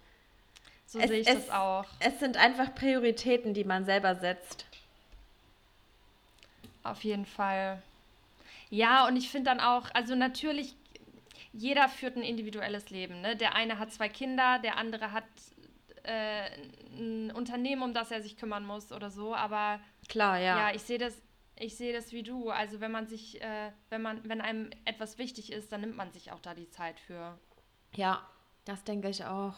So 0.85 0.99
es, 0.99 1.07
sehe 1.07 1.19
ich 1.21 1.27
es, 1.27 1.45
das 1.45 1.49
auch. 1.51 1.85
Es 1.99 2.19
sind 2.19 2.35
einfach 2.35 2.75
Prioritäten, 2.75 3.53
die 3.53 3.63
man 3.63 3.85
selber 3.85 4.15
setzt. 4.15 4.65
Auf 6.83 7.03
jeden 7.03 7.25
Fall. 7.25 7.81
Ja, 8.69 9.05
und 9.07 9.17
ich 9.17 9.29
finde 9.29 9.49
dann 9.49 9.59
auch, 9.59 9.89
also 9.93 10.15
natürlich, 10.15 10.75
jeder 11.53 11.89
führt 11.89 12.15
ein 12.15 12.23
individuelles 12.23 12.89
Leben. 12.89 13.21
Ne? 13.21 13.35
Der 13.35 13.55
eine 13.55 13.77
hat 13.77 13.91
zwei 13.91 14.09
Kinder, 14.09 14.59
der 14.59 14.77
andere 14.77 15.11
hat 15.11 15.25
äh, 16.03 16.49
ein 16.97 17.31
Unternehmen, 17.31 17.83
um 17.83 17.93
das 17.93 18.11
er 18.11 18.21
sich 18.21 18.37
kümmern 18.37 18.65
muss 18.65 18.91
oder 18.91 19.11
so. 19.11 19.35
Aber 19.35 19.79
klar, 20.07 20.37
ja. 20.37 20.57
Ja, 20.57 20.75
ich 20.75 20.81
sehe 20.83 20.97
das, 20.97 21.21
ich 21.57 21.75
sehe 21.75 21.93
das 21.93 22.11
wie 22.11 22.23
du. 22.23 22.49
Also 22.49 22.79
wenn 22.79 22.91
man 22.91 23.07
sich, 23.07 23.41
äh, 23.41 23.71
wenn 23.89 24.01
man, 24.01 24.27
wenn 24.27 24.41
einem 24.41 24.69
etwas 24.85 25.17
wichtig 25.17 25.51
ist, 25.51 25.71
dann 25.71 25.81
nimmt 25.81 25.97
man 25.97 26.11
sich 26.11 26.31
auch 26.31 26.39
da 26.39 26.53
die 26.53 26.69
Zeit 26.69 26.99
für. 26.99 27.37
Ja, 27.93 28.25
das 28.65 28.83
denke 28.83 29.09
ich 29.09 29.25
auch. 29.25 29.55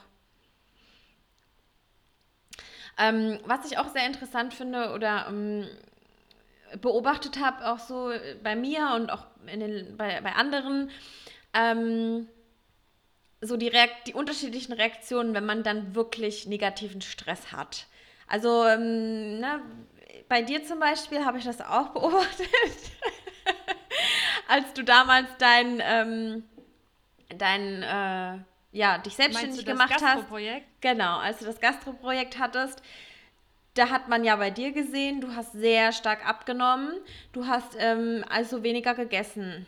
Ähm, 2.97 3.39
was 3.45 3.71
ich 3.71 3.77
auch 3.77 3.89
sehr 3.89 4.05
interessant 4.05 4.53
finde 4.53 4.93
oder 4.93 5.27
ähm, 5.27 5.67
beobachtet 6.81 7.39
habe, 7.39 7.67
auch 7.67 7.79
so 7.79 8.11
bei 8.43 8.55
mir 8.55 8.91
und 8.95 9.11
auch 9.11 9.25
den, 9.45 9.97
bei, 9.97 10.21
bei 10.21 10.33
anderen, 10.33 10.89
ähm, 11.53 12.27
so 13.41 13.57
die, 13.57 13.67
Reakt 13.67 14.07
die 14.07 14.13
unterschiedlichen 14.13 14.73
Reaktionen, 14.73 15.33
wenn 15.33 15.45
man 15.45 15.63
dann 15.63 15.95
wirklich 15.95 16.47
negativen 16.47 17.01
Stress 17.01 17.51
hat. 17.51 17.87
Also, 18.27 18.65
ähm, 18.65 19.39
ne, 19.39 19.61
bei 20.29 20.41
dir 20.41 20.63
zum 20.63 20.79
Beispiel 20.79 21.25
habe 21.25 21.37
ich 21.37 21.43
das 21.43 21.61
auch 21.61 21.89
beobachtet, 21.93 22.47
als 24.47 24.73
du 24.73 24.83
damals 24.83 25.29
dein, 25.37 25.81
ähm, 25.83 26.43
dein 27.37 27.83
äh, 27.83 28.43
ja, 28.71 28.97
dich 28.97 29.15
selbstständig 29.15 29.65
gemacht 29.65 30.01
hast. 30.01 30.31
Genau, 30.81 31.19
als 31.19 31.39
du 31.39 31.45
das 31.45 31.59
Gastroprojekt 31.59 32.39
hattest, 32.39 32.81
da 33.75 33.89
hat 33.89 34.07
man 34.07 34.23
ja 34.23 34.35
bei 34.35 34.51
dir 34.51 34.71
gesehen, 34.71 35.21
du 35.21 35.35
hast 35.35 35.53
sehr 35.53 35.91
stark 35.91 36.27
abgenommen, 36.27 36.93
du 37.31 37.47
hast 37.47 37.75
ähm, 37.79 38.23
also 38.29 38.63
weniger 38.63 38.93
gegessen. 38.93 39.65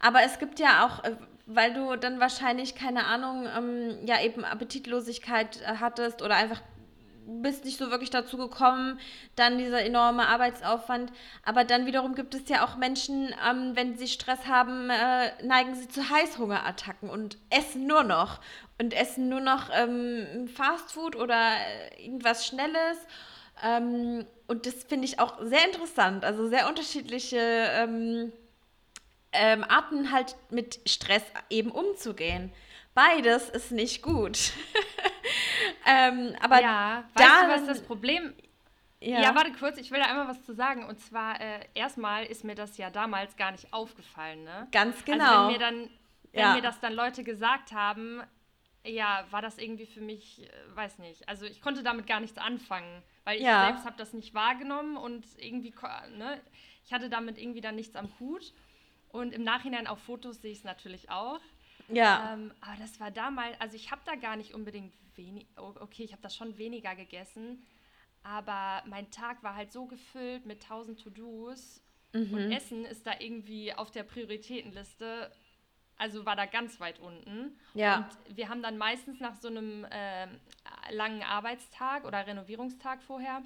Aber 0.00 0.22
es 0.22 0.38
gibt 0.38 0.58
ja 0.58 0.86
auch, 0.86 1.04
äh, 1.04 1.16
weil 1.46 1.72
du 1.72 1.96
dann 1.96 2.20
wahrscheinlich, 2.20 2.74
keine 2.74 3.06
Ahnung, 3.06 3.46
ähm, 3.56 4.06
ja 4.06 4.20
eben 4.20 4.44
Appetitlosigkeit 4.44 5.62
äh, 5.62 5.76
hattest 5.80 6.22
oder 6.22 6.36
einfach 6.36 6.62
bist 7.26 7.64
nicht 7.64 7.78
so 7.78 7.90
wirklich 7.90 8.10
dazu 8.10 8.36
gekommen, 8.36 8.98
dann 9.36 9.58
dieser 9.58 9.82
enorme 9.82 10.28
Arbeitsaufwand. 10.28 11.12
Aber 11.44 11.64
dann 11.64 11.86
wiederum 11.86 12.14
gibt 12.14 12.34
es 12.34 12.48
ja 12.48 12.64
auch 12.64 12.76
Menschen, 12.76 13.34
ähm, 13.48 13.72
wenn 13.74 13.96
sie 13.96 14.08
Stress 14.08 14.46
haben, 14.46 14.90
äh, 14.90 15.30
neigen 15.44 15.74
sie 15.74 15.88
zu 15.88 16.08
Heißhungerattacken 16.08 17.10
und 17.10 17.38
essen 17.50 17.86
nur 17.86 18.04
noch. 18.04 18.40
Und 18.78 18.92
essen 18.92 19.28
nur 19.28 19.40
noch 19.40 19.70
ähm, 19.72 20.48
Fastfood 20.48 21.16
oder 21.16 21.52
äh, 21.56 22.04
irgendwas 22.04 22.46
Schnelles. 22.46 22.98
Ähm, 23.62 24.26
und 24.46 24.66
das 24.66 24.84
finde 24.84 25.06
ich 25.06 25.20
auch 25.20 25.40
sehr 25.42 25.64
interessant. 25.64 26.24
Also 26.24 26.48
sehr 26.48 26.68
unterschiedliche 26.68 27.38
ähm, 27.38 28.32
ähm, 29.32 29.64
Arten 29.64 30.12
halt 30.12 30.36
mit 30.50 30.80
Stress 30.86 31.22
eben 31.50 31.70
umzugehen. 31.70 32.52
Beides 32.94 33.50
ist 33.50 33.72
nicht 33.72 34.02
gut. 34.02 34.52
ähm, 35.86 36.34
aber 36.40 36.60
ja, 36.60 37.04
weißt 37.14 37.42
du, 37.42 37.48
was 37.48 37.66
das 37.66 37.82
Problem 37.82 38.34
ja. 39.04 39.20
ja, 39.20 39.34
warte 39.34 39.52
kurz, 39.52 39.76
ich 39.78 39.90
will 39.90 39.98
da 40.00 40.06
einmal 40.06 40.28
was 40.28 40.42
zu 40.44 40.54
sagen. 40.54 40.86
Und 40.86 40.98
zwar, 40.98 41.40
äh, 41.40 41.60
erstmal 41.74 42.24
ist 42.24 42.44
mir 42.44 42.54
das 42.54 42.78
ja 42.78 42.90
damals 42.90 43.36
gar 43.36 43.52
nicht 43.52 43.72
aufgefallen, 43.72 44.44
ne? 44.44 44.66
Ganz 44.72 45.04
genau. 45.04 45.24
Also 45.24 45.40
wenn 45.40 45.52
mir 45.52 45.58
dann, 45.58 45.90
wenn 46.32 46.40
ja. 46.40 46.54
mir 46.54 46.62
das 46.62 46.80
dann 46.80 46.94
Leute 46.94 47.22
gesagt 47.22 47.72
haben, 47.72 48.22
ja, 48.86 49.26
war 49.30 49.42
das 49.42 49.58
irgendwie 49.58 49.86
für 49.86 50.00
mich, 50.00 50.42
äh, 50.42 50.76
weiß 50.76 50.98
nicht. 50.98 51.28
Also 51.28 51.44
ich 51.44 51.60
konnte 51.60 51.82
damit 51.82 52.06
gar 52.06 52.20
nichts 52.20 52.38
anfangen, 52.38 53.02
weil 53.24 53.38
ich 53.38 53.44
ja. 53.44 53.66
selbst 53.66 53.84
habe 53.84 53.96
das 53.98 54.14
nicht 54.14 54.32
wahrgenommen 54.34 54.96
und 54.96 55.26
irgendwie, 55.38 55.74
ne, 56.16 56.40
ich 56.84 56.92
hatte 56.92 57.10
damit 57.10 57.38
irgendwie 57.38 57.60
dann 57.60 57.76
nichts 57.76 57.96
am 57.96 58.08
Hut. 58.20 58.52
Und 59.08 59.32
im 59.32 59.44
Nachhinein 59.44 59.86
auf 59.86 60.00
Fotos 60.00 60.40
sehe 60.40 60.50
ich 60.50 60.58
es 60.58 60.64
natürlich 60.64 61.08
auch. 61.08 61.40
Ja. 61.88 62.32
Ähm, 62.32 62.52
aber 62.60 62.76
das 62.78 62.98
war 63.00 63.10
damals, 63.10 63.60
also 63.60 63.76
ich 63.76 63.90
habe 63.90 64.02
da 64.04 64.14
gar 64.14 64.36
nicht 64.36 64.54
unbedingt 64.54 64.94
wenig, 65.16 65.46
okay, 65.56 66.04
ich 66.04 66.12
habe 66.12 66.22
das 66.22 66.34
schon 66.34 66.58
weniger 66.58 66.94
gegessen, 66.94 67.62
aber 68.22 68.82
mein 68.86 69.10
Tag 69.10 69.42
war 69.42 69.54
halt 69.54 69.72
so 69.72 69.86
gefüllt 69.86 70.46
mit 70.46 70.62
tausend 70.62 71.02
To-Dos 71.02 71.82
mhm. 72.12 72.32
und 72.32 72.52
Essen 72.52 72.84
ist 72.84 73.06
da 73.06 73.12
irgendwie 73.18 73.74
auf 73.74 73.90
der 73.90 74.02
Prioritätenliste, 74.02 75.30
also 75.96 76.24
war 76.24 76.36
da 76.36 76.46
ganz 76.46 76.80
weit 76.80 76.98
unten. 76.98 77.58
Ja. 77.74 78.08
Und 78.26 78.36
wir 78.36 78.48
haben 78.48 78.62
dann 78.62 78.78
meistens 78.78 79.20
nach 79.20 79.36
so 79.36 79.48
einem 79.48 79.84
äh, 79.84 80.26
langen 80.90 81.22
Arbeitstag 81.22 82.04
oder 82.04 82.26
Renovierungstag 82.26 83.02
vorher, 83.02 83.42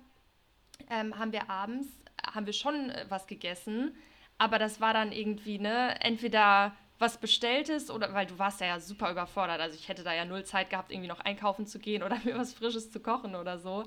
ähm, 0.88 1.18
haben 1.18 1.32
wir 1.32 1.50
abends, 1.50 1.88
haben 2.24 2.46
wir 2.46 2.52
schon 2.52 2.90
äh, 2.90 3.06
was 3.08 3.26
gegessen, 3.26 3.96
aber 4.38 4.60
das 4.60 4.80
war 4.80 4.92
dann 4.94 5.10
irgendwie, 5.10 5.58
ne, 5.58 6.00
entweder 6.00 6.74
was 6.98 7.18
Bestelltes 7.18 7.90
oder 7.90 8.12
weil 8.12 8.26
du 8.26 8.38
warst 8.38 8.60
ja 8.60 8.80
super 8.80 9.10
überfordert. 9.10 9.60
Also 9.60 9.76
ich 9.76 9.88
hätte 9.88 10.02
da 10.02 10.12
ja 10.12 10.24
null 10.24 10.44
Zeit 10.44 10.70
gehabt, 10.70 10.90
irgendwie 10.90 11.08
noch 11.08 11.20
einkaufen 11.20 11.66
zu 11.66 11.78
gehen 11.78 12.02
oder 12.02 12.16
mir 12.24 12.36
was 12.36 12.52
Frisches 12.52 12.90
zu 12.90 13.00
kochen 13.00 13.34
oder 13.34 13.58
so. 13.58 13.84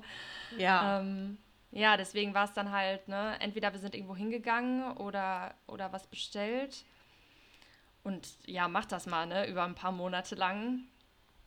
Ja. 0.56 1.00
Ähm, 1.00 1.38
ja, 1.70 1.96
deswegen 1.96 2.34
war 2.34 2.44
es 2.44 2.52
dann 2.52 2.70
halt, 2.70 3.08
ne, 3.08 3.36
entweder 3.40 3.72
wir 3.72 3.78
sind 3.78 3.94
irgendwo 3.94 4.14
hingegangen 4.14 4.96
oder, 4.98 5.54
oder 5.66 5.92
was 5.92 6.06
bestellt. 6.06 6.84
Und 8.04 8.28
ja, 8.46 8.68
mach 8.68 8.84
das 8.84 9.06
mal, 9.06 9.26
ne, 9.26 9.48
über 9.48 9.64
ein 9.64 9.74
paar 9.74 9.92
Monate 9.92 10.34
lang. 10.34 10.80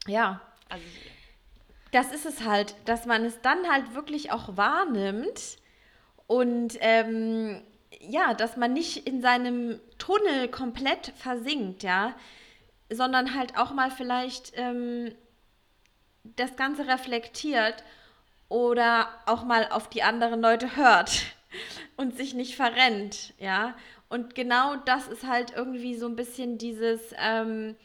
Ja. 0.07 0.41
Also. 0.69 0.85
Das 1.91 2.11
ist 2.11 2.25
es 2.25 2.43
halt, 2.43 2.75
dass 2.85 3.05
man 3.05 3.23
es 3.23 3.39
dann 3.41 3.69
halt 3.69 3.93
wirklich 3.93 4.31
auch 4.31 4.57
wahrnimmt 4.57 5.57
und 6.27 6.77
ähm, 6.79 7.61
ja, 8.09 8.33
dass 8.33 8.57
man 8.57 8.73
nicht 8.73 9.07
in 9.07 9.21
seinem 9.21 9.79
Tunnel 9.97 10.47
komplett 10.47 11.13
versinkt, 11.15 11.83
ja, 11.83 12.13
sondern 12.89 13.35
halt 13.35 13.57
auch 13.57 13.71
mal 13.71 13.91
vielleicht 13.91 14.51
ähm, 14.55 15.13
das 16.23 16.55
Ganze 16.55 16.87
reflektiert 16.87 17.83
oder 18.49 19.07
auch 19.25 19.43
mal 19.43 19.67
auf 19.69 19.89
die 19.89 20.03
anderen 20.03 20.41
Leute 20.41 20.75
hört 20.75 21.23
und 21.97 22.15
sich 22.15 22.33
nicht 22.33 22.55
verrennt, 22.55 23.33
ja. 23.39 23.75
Und 24.07 24.35
genau 24.35 24.75
das 24.75 25.07
ist 25.07 25.25
halt 25.25 25.51
irgendwie 25.55 25.95
so 25.95 26.07
ein 26.07 26.15
bisschen 26.15 26.57
dieses 26.57 27.01
ähm, 27.17 27.75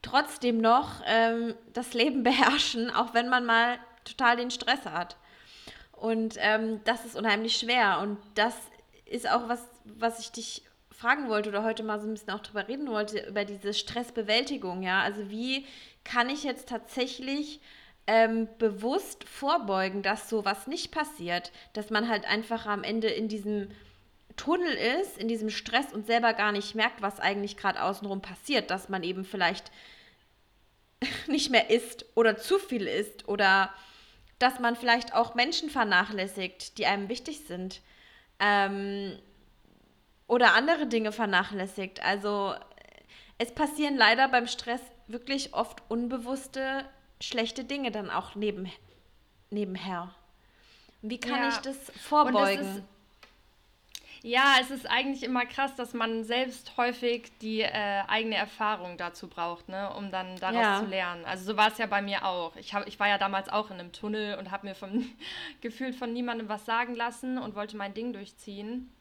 trotzdem 0.00 0.58
noch 0.58 1.02
ähm, 1.06 1.54
das 1.72 1.94
Leben 1.94 2.22
beherrschen, 2.24 2.90
auch 2.90 3.14
wenn 3.14 3.28
man 3.28 3.44
mal 3.44 3.78
total 4.04 4.36
den 4.36 4.50
Stress 4.50 4.86
hat. 4.86 5.16
Und 5.92 6.36
ähm, 6.38 6.80
das 6.84 7.04
ist 7.04 7.16
unheimlich 7.16 7.56
schwer. 7.56 7.98
Und 8.00 8.18
das 8.34 8.54
ist 9.08 9.28
auch 9.28 9.48
was, 9.48 9.64
was 9.84 10.20
ich 10.20 10.32
dich 10.32 10.62
fragen 10.90 11.28
wollte 11.28 11.50
oder 11.50 11.62
heute 11.62 11.82
mal 11.82 12.00
so 12.00 12.06
ein 12.06 12.14
bisschen 12.14 12.30
auch 12.30 12.40
drüber 12.40 12.66
reden 12.66 12.88
wollte, 12.88 13.26
über 13.28 13.44
diese 13.44 13.72
Stressbewältigung, 13.72 14.82
ja. 14.82 15.00
Also 15.00 15.30
wie 15.30 15.64
kann 16.04 16.28
ich 16.28 16.42
jetzt 16.44 16.68
tatsächlich 16.68 17.60
ähm, 18.06 18.48
bewusst 18.58 19.24
vorbeugen, 19.24 20.02
dass 20.02 20.28
sowas 20.28 20.66
nicht 20.66 20.90
passiert, 20.90 21.52
dass 21.74 21.90
man 21.90 22.08
halt 22.08 22.24
einfach 22.24 22.66
am 22.66 22.82
Ende 22.82 23.08
in 23.08 23.28
diesem 23.28 23.68
Tunnel 24.36 24.72
ist, 25.00 25.18
in 25.18 25.28
diesem 25.28 25.50
Stress 25.50 25.92
und 25.92 26.06
selber 26.06 26.32
gar 26.32 26.52
nicht 26.52 26.74
merkt, 26.74 27.02
was 27.02 27.20
eigentlich 27.20 27.56
gerade 27.56 27.82
außenrum 27.82 28.22
passiert, 28.22 28.70
dass 28.70 28.88
man 28.88 29.02
eben 29.02 29.24
vielleicht 29.24 29.70
nicht 31.28 31.50
mehr 31.50 31.70
isst 31.70 32.06
oder 32.14 32.38
zu 32.38 32.58
viel 32.58 32.86
isst 32.86 33.28
oder 33.28 33.72
dass 34.38 34.58
man 34.58 34.74
vielleicht 34.74 35.14
auch 35.14 35.34
Menschen 35.34 35.68
vernachlässigt, 35.68 36.78
die 36.78 36.86
einem 36.86 37.08
wichtig 37.08 37.40
sind 37.46 37.82
ähm, 38.40 39.18
oder 40.26 40.54
andere 40.54 40.86
Dinge 40.86 41.12
vernachlässigt. 41.12 42.04
Also 42.04 42.54
es 43.38 43.54
passieren 43.54 43.96
leider 43.96 44.28
beim 44.28 44.46
Stress 44.46 44.80
wirklich 45.06 45.54
oft 45.54 45.82
unbewusste, 45.88 46.84
schlechte 47.20 47.64
Dinge 47.64 47.90
dann 47.90 48.10
auch 48.10 48.34
neben, 48.34 48.70
nebenher. 49.50 50.14
Wie 51.02 51.18
kann 51.18 51.42
ja. 51.42 51.48
ich 51.48 51.56
das 51.58 51.76
vorbeugen? 52.00 52.84
Ja, 54.22 54.56
es 54.60 54.70
ist 54.70 54.88
eigentlich 54.90 55.22
immer 55.22 55.46
krass, 55.46 55.74
dass 55.76 55.94
man 55.94 56.24
selbst 56.24 56.76
häufig 56.76 57.30
die 57.40 57.60
äh, 57.60 58.02
eigene 58.08 58.36
Erfahrung 58.36 58.96
dazu 58.96 59.28
braucht, 59.28 59.68
ne, 59.68 59.92
um 59.94 60.10
dann 60.10 60.36
daraus 60.36 60.60
ja. 60.60 60.80
zu 60.80 60.86
lernen. 60.86 61.24
Also 61.24 61.52
so 61.52 61.56
war 61.56 61.68
es 61.68 61.78
ja 61.78 61.86
bei 61.86 62.02
mir 62.02 62.24
auch. 62.24 62.56
Ich, 62.56 62.74
hab, 62.74 62.86
ich 62.88 62.98
war 62.98 63.08
ja 63.08 63.18
damals 63.18 63.48
auch 63.48 63.70
in 63.70 63.78
einem 63.78 63.92
Tunnel 63.92 64.36
und 64.38 64.50
habe 64.50 64.66
mir 64.66 64.74
vom, 64.74 65.08
gefühlt 65.60 65.94
von 65.94 66.12
niemandem 66.12 66.48
was 66.48 66.64
sagen 66.64 66.94
lassen 66.94 67.38
und 67.38 67.54
wollte 67.54 67.76
mein 67.76 67.94
Ding 67.94 68.12
durchziehen. 68.12 68.92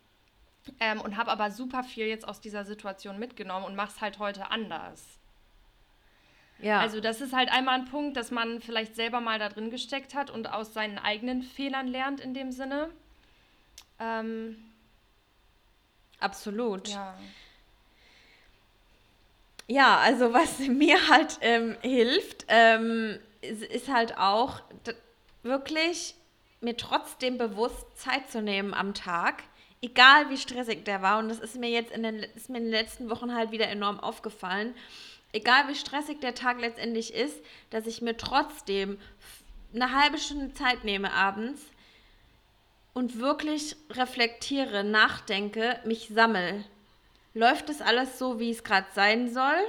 Ähm, 0.80 1.00
und 1.00 1.16
habe 1.16 1.32
aber 1.32 1.50
super 1.50 1.84
viel 1.84 2.08
jetzt 2.08 2.28
aus 2.28 2.42
dieser 2.42 2.66
Situation 2.66 3.18
mitgenommen 3.20 3.66
und 3.66 3.76
mache 3.76 3.94
es 3.96 4.02
halt 4.02 4.20
heute 4.20 4.52
anders. 4.52 5.18
Ja. 6.60 6.80
Also 6.80 7.00
das 7.00 7.22
ist 7.22 7.34
halt 7.34 7.52
einmal 7.52 7.80
ein 7.80 7.86
Punkt, 7.86 8.18
dass 8.18 8.32
man 8.32 8.60
vielleicht 8.62 8.96
selber 8.96 9.22
mal 9.22 9.40
da 9.40 9.50
drin 9.50 9.70
gesteckt 9.70 10.14
hat 10.14 10.30
und 10.30 10.52
aus 10.52 10.74
seinen 10.74 10.98
eigenen 10.98 11.42
Fehlern 11.42 11.88
lernt 11.88 12.20
in 12.20 12.34
dem 12.34 12.52
Sinne. 12.52 12.90
Ähm, 14.00 14.58
Absolut. 16.20 16.88
Ja. 16.90 17.16
Ja, 19.68 19.98
also 19.98 20.34
was 20.34 20.60
mir 20.60 21.10
halt 21.10 21.40
ähm, 21.42 21.76
hilft, 21.82 22.46
ähm, 22.48 23.20
ist, 23.42 23.64
ist, 23.64 23.90
halt 23.90 24.18
auch 24.18 24.62
wirklich 25.44 26.16
mir 26.62 26.76
trotzdem 26.76 27.38
bewusst 27.38 27.86
Zeit 27.96 28.30
zu 28.32 28.42
nehmen 28.42 28.74
am 28.74 28.94
Tag, 28.94 29.44
egal 29.82 30.30
wie 30.30 30.38
stressig 30.38 30.86
der 30.86 31.02
war. 31.02 31.20
Und 31.20 31.30
das 31.30 31.40
ist 31.40 31.56
mir 31.56 31.70
jetzt 31.70 31.92
in 31.92 32.04
den, 32.04 32.24
ist 32.36 32.50
mir 32.50 32.58
in 32.58 32.66
den 32.66 32.72
letzten 32.72 33.10
Wochen 33.10 33.36
halt 33.36 33.52
wieder 33.52 33.68
enorm 33.68 34.00
aufgefallen. 34.00 34.74
Egal 35.34 35.68
wie 35.68 35.76
stressig 35.76 36.22
der 36.22 36.34
Tag 36.34 36.60
letztendlich 36.60 37.14
ist, 37.14 37.38
dass 37.70 37.86
ich 37.86 38.02
mir 38.02 38.16
trotzdem 38.16 38.98
eine 39.76 39.94
halbe 39.94 40.18
Stunde 40.18 40.54
Zeit 40.54 40.86
nehme 40.86 41.12
abends 41.12 41.62
und 42.98 43.20
wirklich 43.20 43.76
reflektiere, 43.92 44.84
nachdenke, 44.84 45.80
mich 45.86 46.10
sammel. 46.12 46.66
Läuft 47.36 47.70
das 47.70 47.80
alles 47.80 48.18
so, 48.18 48.40
wie 48.40 48.50
es 48.50 48.64
gerade 48.64 48.88
sein 48.96 49.32
soll? 49.32 49.60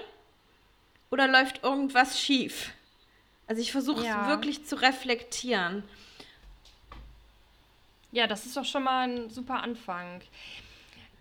Oder 1.11 1.29
läuft 1.29 1.63
irgendwas 1.63 2.19
schief? 2.19 2.73
Also 3.47 3.61
ich 3.61 3.71
versuche 3.71 4.07
ja. 4.07 4.29
wirklich 4.29 4.65
zu 4.65 4.77
reflektieren. 4.77 5.83
Ja, 8.13 8.27
das 8.27 8.47
ist 8.47 8.57
doch 8.57 8.65
schon 8.65 8.85
mal 8.85 9.07
ein 9.07 9.29
super 9.29 9.63
Anfang. 9.63 10.23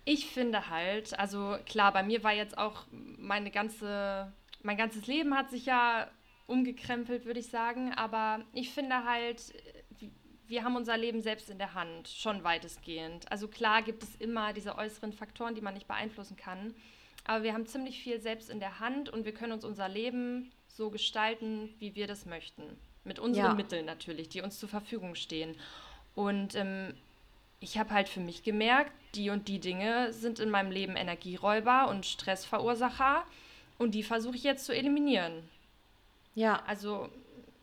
Ich 0.06 0.28
finde 0.28 0.70
halt, 0.70 1.18
also 1.18 1.58
klar, 1.66 1.92
bei 1.92 2.02
mir 2.02 2.24
war 2.24 2.32
jetzt 2.32 2.56
auch 2.56 2.86
meine 3.18 3.50
ganze, 3.50 4.32
mein 4.62 4.78
ganzes 4.78 5.06
Leben 5.06 5.36
hat 5.36 5.50
sich 5.50 5.66
ja 5.66 6.08
umgekrempelt, 6.46 7.26
würde 7.26 7.40
ich 7.40 7.48
sagen. 7.48 7.92
Aber 7.92 8.40
ich 8.54 8.70
finde 8.70 9.04
halt, 9.04 9.42
wir 10.48 10.64
haben 10.64 10.76
unser 10.76 10.96
Leben 10.96 11.20
selbst 11.20 11.50
in 11.50 11.58
der 11.58 11.74
Hand, 11.74 12.08
schon 12.08 12.42
weitestgehend. 12.42 13.30
Also 13.30 13.48
klar 13.48 13.82
gibt 13.82 14.02
es 14.02 14.16
immer 14.16 14.52
diese 14.52 14.76
äußeren 14.76 15.12
Faktoren, 15.12 15.54
die 15.54 15.60
man 15.60 15.74
nicht 15.74 15.86
beeinflussen 15.86 16.36
kann. 16.36 16.74
Aber 17.24 17.44
wir 17.44 17.52
haben 17.52 17.66
ziemlich 17.66 18.02
viel 18.02 18.20
selbst 18.20 18.48
in 18.48 18.58
der 18.58 18.80
Hand 18.80 19.10
und 19.10 19.24
wir 19.24 19.32
können 19.32 19.52
uns 19.52 19.64
unser 19.64 19.88
Leben 19.88 20.50
so 20.66 20.90
gestalten, 20.90 21.74
wie 21.78 21.94
wir 21.94 22.06
das 22.06 22.24
möchten. 22.24 22.62
Mit 23.04 23.18
unseren 23.18 23.46
ja. 23.46 23.54
Mitteln 23.54 23.84
natürlich, 23.84 24.28
die 24.28 24.40
uns 24.40 24.58
zur 24.58 24.68
Verfügung 24.68 25.14
stehen. 25.14 25.54
Und 26.14 26.54
ähm, 26.54 26.94
ich 27.60 27.78
habe 27.78 27.90
halt 27.90 28.08
für 28.08 28.20
mich 28.20 28.42
gemerkt, 28.42 28.92
die 29.14 29.30
und 29.30 29.48
die 29.48 29.60
Dinge 29.60 30.12
sind 30.12 30.38
in 30.38 30.50
meinem 30.50 30.70
Leben 30.70 30.96
Energieräuber 30.96 31.88
und 31.88 32.06
Stressverursacher 32.06 33.24
und 33.78 33.94
die 33.94 34.02
versuche 34.02 34.36
ich 34.36 34.42
jetzt 34.42 34.64
zu 34.64 34.74
eliminieren. 34.74 35.48
Ja. 36.34 36.62
Also, 36.66 37.08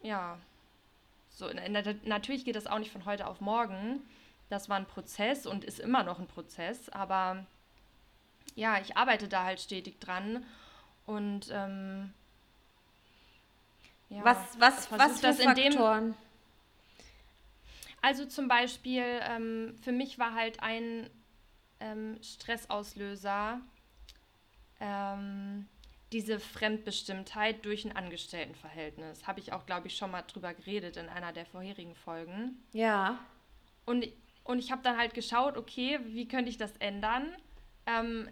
ja. 0.03 0.37
So, 1.35 1.49
natürlich 2.05 2.45
geht 2.45 2.55
das 2.55 2.65
auch 2.65 2.79
nicht 2.79 2.91
von 2.91 3.03
heute 3.03 3.27
auf 3.27 3.41
morgen. 3.41 4.01
Das 4.49 4.69
war 4.69 4.77
ein 4.77 4.85
Prozess 4.85 5.45
und 5.45 5.65
ist 5.65 5.79
immer 5.79 6.03
noch 6.03 6.19
ein 6.19 6.27
Prozess, 6.27 6.87
aber 6.89 7.45
ja, 8.55 8.79
ich 8.79 8.95
arbeite 8.95 9.27
da 9.27 9.43
halt 9.43 9.59
stetig 9.59 9.99
dran 9.99 10.45
und 11.05 11.49
ähm, 11.51 12.13
ja, 14.09 14.23
was, 14.23 14.37
was, 14.59 14.91
was 14.91 15.19
für 15.19 15.33
Faktoren? 15.33 16.11
Dem, 16.11 16.15
also 18.01 18.25
zum 18.25 18.47
Beispiel, 18.47 19.03
ähm, 19.03 19.75
für 19.81 19.91
mich 19.91 20.17
war 20.17 20.35
halt 20.35 20.61
ein 20.61 21.09
ähm, 21.81 22.17
Stressauslöser 22.21 23.59
ähm, 24.79 25.67
diese 26.15 26.39
Fremdbestimmtheit 26.39 27.65
durch 27.65 27.83
ein 27.83 27.93
Angestelltenverhältnis. 27.93 29.27
Habe 29.27 29.41
ich 29.41 29.51
auch, 29.51 29.65
glaube 29.65 29.87
ich, 29.87 29.97
schon 29.97 30.11
mal 30.11 30.21
drüber 30.21 30.53
geredet 30.53 30.95
in 30.95 31.09
einer 31.09 31.33
der 31.33 31.45
vorherigen 31.45 31.93
Folgen. 31.93 32.57
Ja. 32.71 33.19
Und, 33.85 34.07
und 34.45 34.59
ich 34.59 34.71
habe 34.71 34.81
dann 34.81 34.97
halt 34.97 35.13
geschaut, 35.13 35.57
okay, 35.57 35.99
wie 36.05 36.25
könnte 36.25 36.49
ich 36.49 36.57
das 36.57 36.71
ändern? 36.77 37.35
Ähm, 37.85 38.29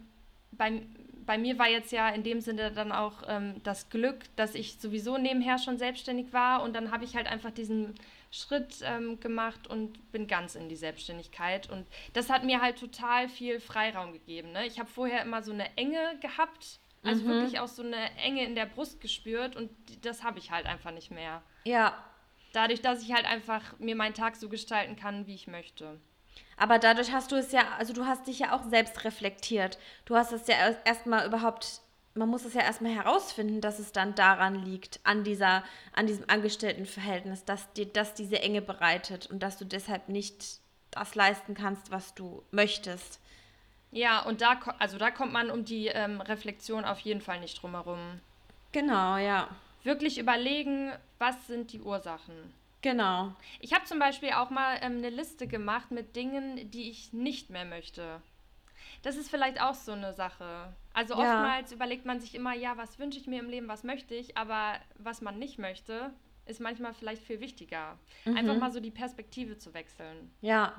bei, 0.54 0.82
bei 1.26 1.38
mir 1.38 1.60
war 1.60 1.67
jetzt 1.67 1.91
ja 1.91 2.08
in 2.08 2.24
dem 2.24 2.39
Sinne 2.39 2.72
dann 2.72 2.93
auch 2.93 3.24
ähm, 3.28 3.56
das 3.63 3.89
Glück, 3.89 4.34
dass 4.38 4.56
ich 4.56 4.80
sowieso 4.80 5.17
nebenher 5.17 5.58
schon 5.58 5.78
selbstständig 5.78 6.32
war 6.32 6.63
und 6.63 6.74
dann 6.74 6.89
habe 6.89 7.04
ich 7.04 7.17
halt 7.17 7.28
einfach 7.28 7.52
diesen 7.52 7.96
Schritt 8.32 8.78
ähm, 8.84 9.19
gemacht 9.19 9.67
und 9.67 10.10
bin 10.13 10.28
ganz 10.28 10.56
in 10.56 10.69
die 10.69 10.78
Selbstständigkeit 10.78 11.69
und 11.69 11.86
das 12.13 12.30
hat 12.30 12.46
mir 12.46 12.62
halt 12.62 12.80
total 12.80 13.28
viel 13.28 13.60
Freiraum 13.60 14.13
gegeben. 14.13 14.54
Ne? 14.54 14.65
Ich 14.67 14.80
habe 14.80 14.89
vorher 14.89 15.22
immer 15.22 15.43
so 15.43 15.52
eine 15.52 15.76
Enge 15.76 16.17
gehabt 16.22 16.80
also 17.03 17.23
mhm. 17.23 17.29
wirklich 17.29 17.59
auch 17.59 17.67
so 17.67 17.83
eine 17.83 18.15
Enge 18.17 18.45
in 18.45 18.55
der 18.55 18.65
Brust 18.65 19.01
gespürt 19.01 19.55
und 19.55 19.69
das 20.01 20.23
habe 20.23 20.39
ich 20.39 20.51
halt 20.51 20.65
einfach 20.65 20.91
nicht 20.91 21.11
mehr. 21.11 21.41
Ja. 21.65 21.97
Dadurch, 22.53 22.81
dass 22.81 23.01
ich 23.01 23.13
halt 23.13 23.25
einfach 23.25 23.77
mir 23.79 23.95
meinen 23.95 24.13
Tag 24.13 24.35
so 24.35 24.47
gestalten 24.47 24.95
kann, 24.95 25.27
wie 25.27 25.35
ich 25.35 25.47
möchte. 25.47 25.99
Aber 26.55 26.79
dadurch 26.79 27.11
hast 27.11 27.31
du 27.31 27.35
es 27.35 27.51
ja, 27.51 27.63
also 27.77 27.93
du 27.93 28.05
hast 28.05 28.27
dich 28.27 28.39
ja 28.39 28.55
auch 28.55 28.63
selbst 28.63 29.03
reflektiert. 29.03 29.77
Du 30.05 30.15
hast 30.15 30.31
es 30.31 30.47
ja 30.47 30.55
erstmal 30.85 31.25
überhaupt, 31.25 31.81
man 32.13 32.29
muss 32.29 32.45
es 32.45 32.53
ja 32.53 32.61
erstmal 32.61 32.93
herausfinden, 32.93 33.59
dass 33.59 33.79
es 33.79 33.91
dann 33.91 34.15
daran 34.15 34.55
liegt, 34.55 34.99
an 35.03 35.23
dieser, 35.23 35.63
an 35.93 36.05
diesem 36.05 36.29
Angestelltenverhältnis, 36.29 37.43
dass 37.43 37.73
dir 37.73 37.87
das 37.87 38.13
diese 38.13 38.39
Enge 38.39 38.61
bereitet 38.61 39.27
und 39.27 39.41
dass 39.41 39.57
du 39.57 39.65
deshalb 39.65 40.09
nicht 40.09 40.59
das 40.91 41.15
leisten 41.15 41.55
kannst, 41.55 41.89
was 41.91 42.13
du 42.13 42.43
möchtest. 42.51 43.19
Ja, 43.93 44.21
und 44.23 44.41
da, 44.41 44.60
also 44.79 44.97
da 44.97 45.12
kommt 45.12 45.32
man 45.34 45.51
um 45.51 45.63
die 45.63 45.88
ähm, 45.88 46.19
Reflexion 46.19 46.84
auf 46.84 46.99
jeden 46.99 47.21
Fall 47.21 47.39
nicht 47.39 47.62
drum 47.62 47.71
herum. 47.71 48.19
Genau, 48.71 49.17
ja. 49.17 49.49
Wirklich 49.84 50.17
überlegen, 50.17 50.91
was 51.19 51.45
sind 51.45 51.71
die 51.73 51.79
Ursachen. 51.79 52.53
Genau. 52.82 53.34
Ich 53.60 53.71
habe 53.73 53.86
zum 53.86 53.99
Beispiel 53.99 54.32
auch 54.32 54.49
mal 54.49 54.77
ähm, 54.82 54.97
eine 54.97 55.10
Liste 55.10 55.47
gemacht 55.47 55.91
mit 55.91 56.15
Dingen, 56.15 56.71
die 56.71 56.89
ich 56.89 57.13
nicht 57.13 57.51
mehr 57.51 57.65
möchte. 57.65 58.19
Das 59.03 59.15
ist 59.15 59.29
vielleicht 59.29 59.62
auch 59.62 59.75
so 59.75 59.91
eine 59.91 60.13
Sache. 60.13 60.73
Also 60.93 61.13
oftmals 61.13 61.69
ja. 61.69 61.75
überlegt 61.75 62.06
man 62.06 62.19
sich 62.19 62.34
immer, 62.34 62.53
ja, 62.53 62.75
was 62.77 62.97
wünsche 62.97 63.19
ich 63.19 63.27
mir 63.27 63.39
im 63.39 63.49
Leben, 63.49 63.67
was 63.67 63.84
möchte 63.84 64.15
ich, 64.15 64.38
aber 64.38 64.73
was 64.97 65.21
man 65.21 65.38
nicht 65.38 65.60
möchte, 65.60 66.12
ist 66.45 66.60
manchmal 66.60 66.93
vielleicht 66.93 67.23
viel 67.23 67.39
wichtiger. 67.39 67.97
Mhm. 68.25 68.38
Einfach 68.38 68.58
mal 68.58 68.71
so 68.71 68.79
die 68.79 68.91
Perspektive 68.91 69.58
zu 69.58 69.73
wechseln. 69.73 70.32
Ja. 70.41 70.73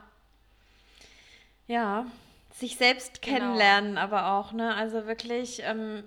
Ja, 1.66 2.06
sich 2.54 2.76
selbst 2.76 3.20
genau. 3.20 3.36
kennenlernen, 3.36 3.98
aber 3.98 4.32
auch, 4.32 4.52
ne? 4.52 4.74
Also 4.74 5.06
wirklich 5.06 5.60
ähm, 5.64 6.04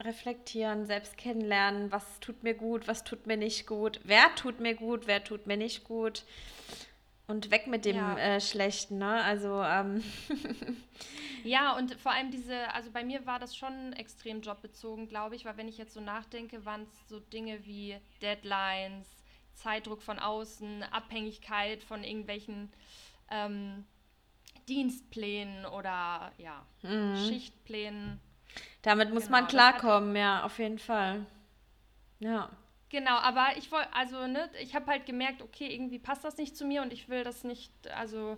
reflektieren, 0.00 0.84
selbst 0.84 1.16
kennenlernen, 1.16 1.92
was 1.92 2.20
tut 2.20 2.42
mir 2.42 2.54
gut, 2.54 2.88
was 2.88 3.04
tut 3.04 3.26
mir 3.26 3.36
nicht 3.36 3.66
gut, 3.66 4.00
wer 4.04 4.34
tut 4.34 4.60
mir 4.60 4.74
gut, 4.74 5.06
wer 5.06 5.22
tut 5.22 5.46
mir 5.46 5.56
nicht 5.56 5.84
gut. 5.84 6.24
Und 7.28 7.52
weg 7.52 7.68
mit 7.68 7.84
dem 7.84 7.96
ja. 7.96 8.18
äh, 8.18 8.40
Schlechten, 8.40 8.98
ne? 8.98 9.22
Also, 9.22 9.62
ähm 9.62 10.02
Ja, 11.44 11.76
und 11.76 11.94
vor 11.94 12.12
allem 12.12 12.30
diese, 12.30 12.72
also 12.74 12.90
bei 12.90 13.02
mir 13.04 13.24
war 13.24 13.38
das 13.38 13.56
schon 13.56 13.94
extrem 13.94 14.42
jobbezogen, 14.42 15.08
glaube 15.08 15.36
ich, 15.36 15.44
weil 15.44 15.56
wenn 15.56 15.68
ich 15.68 15.78
jetzt 15.78 15.94
so 15.94 16.00
nachdenke, 16.00 16.64
waren 16.66 16.82
es 16.82 17.08
so 17.08 17.18
Dinge 17.18 17.64
wie 17.64 17.96
Deadlines, 18.20 19.06
Zeitdruck 19.54 20.02
von 20.02 20.18
außen, 20.18 20.82
Abhängigkeit 20.82 21.82
von 21.82 22.04
irgendwelchen 22.04 22.70
ähm, 23.30 23.86
Dienstplänen 24.68 25.66
oder 25.66 26.32
ja, 26.38 26.64
mhm. 26.82 27.16
Schichtplänen. 27.16 28.20
Damit 28.82 29.12
muss 29.12 29.24
genau, 29.24 29.38
man 29.38 29.46
klarkommen, 29.46 30.16
ja, 30.16 30.44
auf 30.44 30.58
jeden 30.58 30.78
Fall. 30.78 31.26
Ja. 32.18 32.50
Genau, 32.88 33.16
aber 33.18 33.56
ich 33.56 33.70
wollte, 33.70 33.92
also, 33.94 34.26
ne, 34.26 34.50
ich 34.60 34.74
habe 34.74 34.86
halt 34.86 35.06
gemerkt, 35.06 35.42
okay, 35.42 35.72
irgendwie 35.72 36.00
passt 36.00 36.24
das 36.24 36.36
nicht 36.38 36.56
zu 36.56 36.64
mir 36.64 36.82
und 36.82 36.92
ich 36.92 37.08
will 37.08 37.22
das 37.22 37.44
nicht, 37.44 37.72
also, 37.94 38.36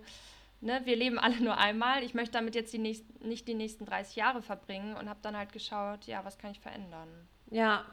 ne, 0.61 0.81
wir 0.85 0.95
leben 0.95 1.17
alle 1.17 1.39
nur 1.41 1.57
einmal. 1.57 2.03
Ich 2.03 2.13
möchte 2.13 2.33
damit 2.33 2.53
jetzt 2.53 2.71
die 2.71 2.77
nächsten, 2.77 3.27
nicht 3.27 3.47
die 3.47 3.55
nächsten 3.55 3.85
30 3.85 4.15
Jahre 4.15 4.41
verbringen 4.43 4.95
und 4.95 5.09
habe 5.09 5.19
dann 5.23 5.35
halt 5.35 5.51
geschaut, 5.53 6.05
ja, 6.05 6.23
was 6.23 6.37
kann 6.37 6.51
ich 6.51 6.59
verändern? 6.59 7.09
Ja, 7.49 7.85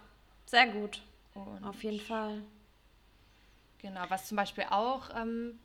sehr 0.44 0.68
gut. 0.68 1.00
Und 1.34 1.64
auf 1.64 1.82
jeden 1.82 2.00
Fall. 2.00 2.42
Genau, 3.78 4.02
was 4.08 4.28
zum 4.28 4.36
Beispiel 4.36 4.64
auch 4.68 5.08
ähm, 5.16 5.58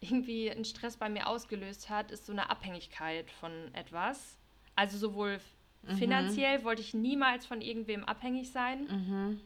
irgendwie 0.00 0.50
einen 0.50 0.64
Stress 0.64 0.96
bei 0.96 1.08
mir 1.08 1.26
ausgelöst 1.26 1.90
hat, 1.90 2.10
ist 2.10 2.26
so 2.26 2.32
eine 2.32 2.50
Abhängigkeit 2.50 3.30
von 3.30 3.52
etwas. 3.74 4.38
Also 4.76 4.96
sowohl 4.98 5.40
mhm. 5.82 5.96
finanziell 5.96 6.64
wollte 6.64 6.82
ich 6.82 6.94
niemals 6.94 7.46
von 7.46 7.60
irgendwem 7.60 8.04
abhängig 8.04 8.52
sein, 8.52 8.84
mhm. 8.84 9.40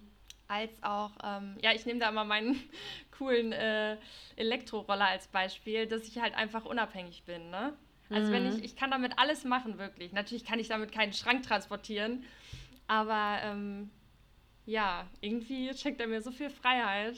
als 0.49 0.83
auch, 0.83 1.13
ähm, 1.25 1.57
ja, 1.63 1.73
ich 1.73 1.87
nehme 1.87 2.01
da 2.01 2.11
mal 2.13 2.25
meinen 2.25 2.61
coolen 3.17 3.53
äh, 3.53 3.97
Elektroroller 4.37 5.07
als 5.07 5.29
Beispiel, 5.29 5.87
dass 5.87 6.07
ich 6.07 6.19
halt 6.19 6.35
einfach 6.35 6.65
unabhängig 6.65 7.25
bin, 7.25 7.51
ne? 7.51 7.73
Also 8.11 8.29
mhm. 8.29 8.33
wenn 8.33 8.47
ich, 8.49 8.63
ich 8.63 8.77
kann 8.77 8.91
damit 8.91 9.19
alles 9.19 9.45
machen, 9.45 9.79
wirklich. 9.79 10.13
Natürlich 10.13 10.45
kann 10.45 10.59
ich 10.59 10.69
damit 10.69 10.93
keinen 10.93 11.15
Schrank 11.15 11.45
transportieren, 11.45 12.25
aber 12.87 13.39
ähm, 13.43 13.91
ja, 14.67 15.07
irgendwie 15.23 15.73
schenkt 15.75 16.01
er 16.01 16.09
mir 16.09 16.21
so 16.21 16.31
viel 16.31 16.51
Freiheit. 16.51 17.17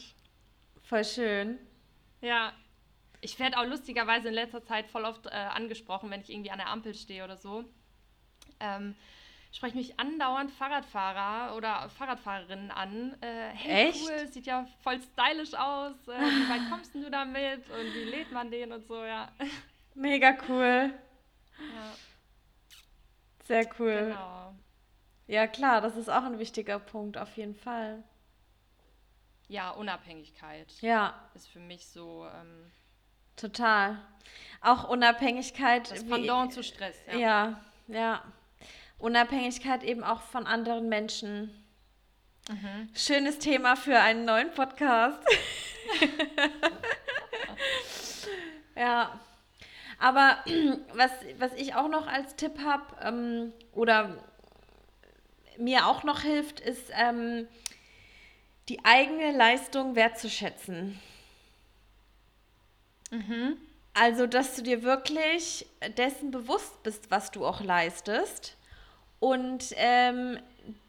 Voll 0.83 1.05
schön. 1.05 1.59
Ja, 2.21 2.53
ich 3.25 3.39
werde 3.39 3.59
auch 3.59 3.65
lustigerweise 3.65 4.29
in 4.29 4.35
letzter 4.35 4.63
Zeit 4.63 4.87
voll 4.87 5.05
oft 5.05 5.27
äh, 5.27 5.31
angesprochen, 5.31 6.11
wenn 6.11 6.21
ich 6.21 6.31
irgendwie 6.31 6.51
an 6.51 6.59
der 6.59 6.69
Ampel 6.69 6.95
stehe 6.95 7.25
oder 7.25 7.39
so. 7.39 7.65
Ähm, 8.61 8.95
spreche 9.51 9.77
mich 9.77 9.99
andauernd 9.99 10.51
Fahrradfahrer 10.51 11.57
oder 11.57 11.89
Fahrradfahrerinnen 11.89 12.71
an. 12.71 13.17
Äh, 13.23 13.51
hey, 13.55 13.89
Echt? 13.89 14.05
cool, 14.05 14.29
sieht 14.29 14.47
ja 14.47 14.67
voll 14.83 15.01
stylisch 15.01 15.55
aus. 15.55 15.97
Äh, 16.07 16.21
wie 16.21 16.49
weit 16.51 16.61
kommst 16.71 16.95
du 16.95 17.11
damit? 17.11 17.69
Und 17.71 17.95
wie 17.95 18.05
lädt 18.05 18.31
man 18.31 18.51
den 18.51 18.73
und 18.73 18.87
so, 18.87 19.03
ja. 19.03 19.33
Mega 19.95 20.37
cool. 20.49 20.93
Ja. 21.59 21.95
Sehr 23.45 23.67
cool. 23.79 24.09
Genau. 24.09 24.55
Ja, 25.27 25.47
klar, 25.47 25.81
das 25.81 25.97
ist 25.97 26.11
auch 26.11 26.25
ein 26.25 26.39
wichtiger 26.39 26.79
Punkt, 26.79 27.17
auf 27.17 27.35
jeden 27.39 27.55
Fall. 27.55 28.05
Ja, 29.49 29.71
Unabhängigkeit. 29.71 30.71
Ja. 30.83 31.31
Ist 31.35 31.49
für 31.49 31.61
mich 31.61 31.87
so. 31.87 32.27
Ähm, 32.27 32.71
Total. 33.37 33.99
Auch 34.61 34.89
Unabhängigkeit. 34.89 35.91
Das 35.91 36.05
Pendant 36.05 36.51
wie, 36.51 36.55
zu 36.55 36.63
Stress, 36.63 36.97
ja. 37.13 37.19
Ja, 37.19 37.61
ja. 37.89 38.23
Unabhängigkeit 38.99 39.83
eben 39.83 40.03
auch 40.03 40.23
von 40.23 40.47
anderen 40.47 40.89
Menschen. 40.89 41.51
Mhm. 42.49 42.89
Schönes 42.95 43.39
Thema 43.39 43.77
für 43.77 43.99
einen 44.01 44.25
neuen 44.25 44.51
Podcast. 44.53 45.19
ja. 48.77 49.21
Aber 49.99 50.39
was, 50.95 51.11
was 51.39 51.53
ich 51.55 51.75
auch 51.75 51.89
noch 51.89 52.07
als 52.07 52.37
Tipp 52.37 52.59
habe 52.65 52.85
ähm, 53.03 53.53
oder 53.73 54.17
mir 55.59 55.87
auch 55.87 56.05
noch 56.05 56.21
hilft, 56.21 56.61
ist 56.61 56.91
ähm, 56.93 57.49
die 58.69 58.85
eigene 58.85 59.33
Leistung 59.33 59.95
wertzuschätzen. 59.95 61.01
Mhm. 63.15 63.57
Also, 63.93 64.27
dass 64.27 64.57
du 64.57 64.63
dir 64.63 64.83
wirklich 64.83 65.67
dessen 65.97 66.33
bewusst 66.33 66.83
bist, 66.83 67.11
was 67.11 67.31
du 67.31 67.47
auch 67.47 67.61
leistest 67.61 68.57
und 69.21 69.67
ähm, 69.77 70.39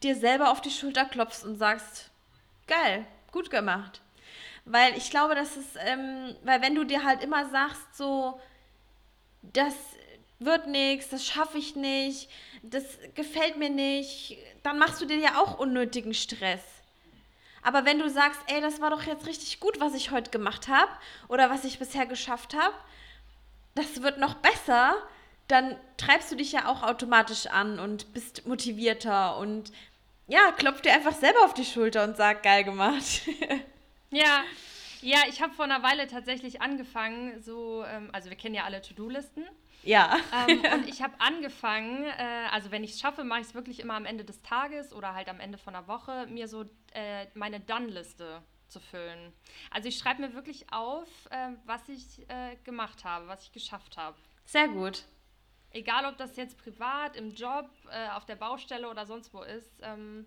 dir 0.01 0.15
selber 0.15 0.51
auf 0.51 0.61
die 0.61 0.71
Schulter 0.71 1.05
klopfst 1.05 1.43
und 1.43 1.57
sagst, 1.57 2.09
geil, 2.65 3.05
gut 3.31 3.51
gemacht. 3.51 4.01
Weil 4.65 4.97
ich 4.97 5.11
glaube, 5.11 5.35
dass 5.35 5.55
es, 5.55 5.65
ähm, 5.85 6.35
weil 6.43 6.61
wenn 6.63 6.73
du 6.73 6.83
dir 6.83 7.03
halt 7.03 7.23
immer 7.23 7.47
sagst, 7.49 7.95
so, 7.95 8.39
das 9.43 9.75
wird 10.39 10.65
nichts, 10.67 11.09
das 11.09 11.23
schaffe 11.25 11.59
ich 11.59 11.75
nicht, 11.75 12.27
das 12.63 12.83
gefällt 13.13 13.57
mir 13.57 13.69
nicht, 13.69 14.37
dann 14.63 14.79
machst 14.79 14.99
du 14.99 15.05
dir 15.05 15.17
ja 15.17 15.39
auch 15.39 15.59
unnötigen 15.59 16.15
Stress. 16.15 16.63
Aber 17.65 17.83
wenn 17.83 17.97
du 17.97 18.07
sagst, 18.11 18.39
ey, 18.45 18.61
das 18.61 18.79
war 18.79 18.91
doch 18.91 19.01
jetzt 19.03 19.25
richtig 19.25 19.59
gut, 19.59 19.79
was 19.79 19.95
ich 19.95 20.11
heute 20.11 20.29
gemacht 20.29 20.67
habe 20.67 20.91
oder 21.27 21.49
was 21.49 21.63
ich 21.63 21.79
bisher 21.79 22.05
geschafft 22.05 22.53
habe, 22.53 22.75
das 23.73 24.03
wird 24.03 24.19
noch 24.19 24.35
besser, 24.35 24.95
dann 25.47 25.75
treibst 25.97 26.31
du 26.31 26.35
dich 26.35 26.51
ja 26.51 26.67
auch 26.67 26.83
automatisch 26.83 27.47
an 27.47 27.79
und 27.79 28.13
bist 28.13 28.45
motivierter 28.45 29.37
und 29.37 29.71
ja, 30.27 30.51
klopf 30.51 30.81
dir 30.81 30.93
einfach 30.93 31.15
selber 31.15 31.43
auf 31.43 31.55
die 31.55 31.65
Schulter 31.65 32.03
und 32.03 32.15
sag, 32.15 32.43
geil 32.43 32.63
gemacht. 32.65 33.21
ja, 34.11 34.43
ja, 35.01 35.21
ich 35.27 35.41
habe 35.41 35.53
vor 35.55 35.65
einer 35.65 35.81
Weile 35.81 36.05
tatsächlich 36.07 36.61
angefangen, 36.61 37.41
so, 37.41 37.83
ähm, 37.83 38.09
also 38.13 38.29
wir 38.29 38.37
kennen 38.37 38.53
ja 38.53 38.65
alle 38.65 38.83
To-Do-Listen. 38.83 39.43
Ja. 39.85 40.17
Ähm, 40.33 40.61
und 40.73 40.89
ich 40.89 41.01
habe 41.01 41.13
angefangen, 41.19 42.03
äh, 42.03 42.47
also 42.51 42.71
wenn 42.71 42.83
ich 42.83 42.91
es 42.91 42.99
schaffe, 42.99 43.23
mache 43.23 43.41
ich 43.41 43.47
es 43.47 43.53
wirklich 43.53 43.79
immer 43.79 43.93
am 43.93 44.05
Ende 44.05 44.25
des 44.25 44.41
Tages 44.41 44.93
oder 44.93 45.13
halt 45.13 45.29
am 45.29 45.39
Ende 45.39 45.57
von 45.57 45.75
einer 45.75 45.87
Woche, 45.87 46.27
mir 46.27 46.47
so 46.47 46.65
äh, 46.93 47.27
meine 47.33 47.59
Done-Liste 47.59 48.41
zu 48.67 48.79
füllen. 48.79 49.31
Also 49.71 49.87
ich 49.87 49.97
schreibe 49.97 50.21
mir 50.21 50.33
wirklich 50.33 50.71
auf, 50.73 51.07
äh, 51.29 51.51
was 51.65 51.87
ich 51.87 52.27
äh, 52.29 52.55
gemacht 52.63 53.03
habe, 53.05 53.27
was 53.27 53.43
ich 53.43 53.51
geschafft 53.51 53.95
habe. 53.97 54.17
Sehr 54.45 54.67
gut. 54.67 55.03
Egal, 55.71 56.05
ob 56.05 56.17
das 56.17 56.35
jetzt 56.35 56.57
privat, 56.57 57.15
im 57.15 57.33
Job, 57.33 57.69
äh, 57.91 58.09
auf 58.09 58.25
der 58.25 58.35
Baustelle 58.35 58.89
oder 58.89 59.05
sonst 59.05 59.33
wo 59.33 59.43
ist. 59.43 59.71
Ähm, 59.81 60.25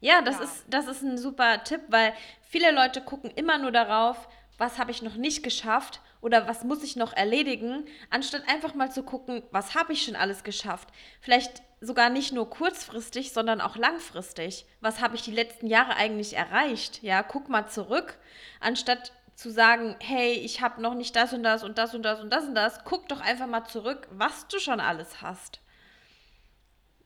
ja, 0.00 0.22
das, 0.22 0.36
ja. 0.36 0.44
Ist, 0.44 0.64
das 0.68 0.86
ist 0.86 1.02
ein 1.02 1.18
super 1.18 1.62
Tipp, 1.64 1.82
weil 1.88 2.14
viele 2.42 2.70
Leute 2.70 3.02
gucken 3.02 3.30
immer 3.30 3.58
nur 3.58 3.72
darauf, 3.72 4.28
was 4.58 4.78
habe 4.78 4.90
ich 4.90 5.02
noch 5.02 5.14
nicht 5.14 5.42
geschafft 5.42 6.00
oder 6.20 6.48
was 6.48 6.64
muss 6.64 6.82
ich 6.82 6.96
noch 6.96 7.12
erledigen, 7.12 7.86
anstatt 8.10 8.42
einfach 8.48 8.74
mal 8.74 8.90
zu 8.90 9.04
gucken, 9.04 9.42
was 9.52 9.74
habe 9.74 9.92
ich 9.92 10.02
schon 10.02 10.16
alles 10.16 10.42
geschafft. 10.42 10.88
Vielleicht 11.20 11.62
sogar 11.80 12.10
nicht 12.10 12.32
nur 12.32 12.50
kurzfristig, 12.50 13.32
sondern 13.32 13.60
auch 13.60 13.76
langfristig. 13.76 14.66
Was 14.80 15.00
habe 15.00 15.14
ich 15.14 15.22
die 15.22 15.30
letzten 15.30 15.68
Jahre 15.68 15.94
eigentlich 15.94 16.36
erreicht? 16.36 17.02
Ja, 17.02 17.22
guck 17.22 17.48
mal 17.48 17.68
zurück, 17.68 18.18
anstatt 18.60 19.12
zu 19.36 19.50
sagen, 19.52 19.94
hey, 20.00 20.32
ich 20.32 20.60
habe 20.60 20.82
noch 20.82 20.94
nicht 20.94 21.14
das 21.14 21.32
und 21.32 21.44
das 21.44 21.62
und 21.62 21.78
das 21.78 21.94
und 21.94 22.02
das 22.02 22.20
und 22.20 22.30
das 22.30 22.44
und 22.44 22.56
das. 22.56 22.84
Guck 22.84 23.08
doch 23.08 23.20
einfach 23.20 23.46
mal 23.46 23.64
zurück, 23.64 24.08
was 24.10 24.48
du 24.48 24.58
schon 24.58 24.80
alles 24.80 25.22
hast. 25.22 25.60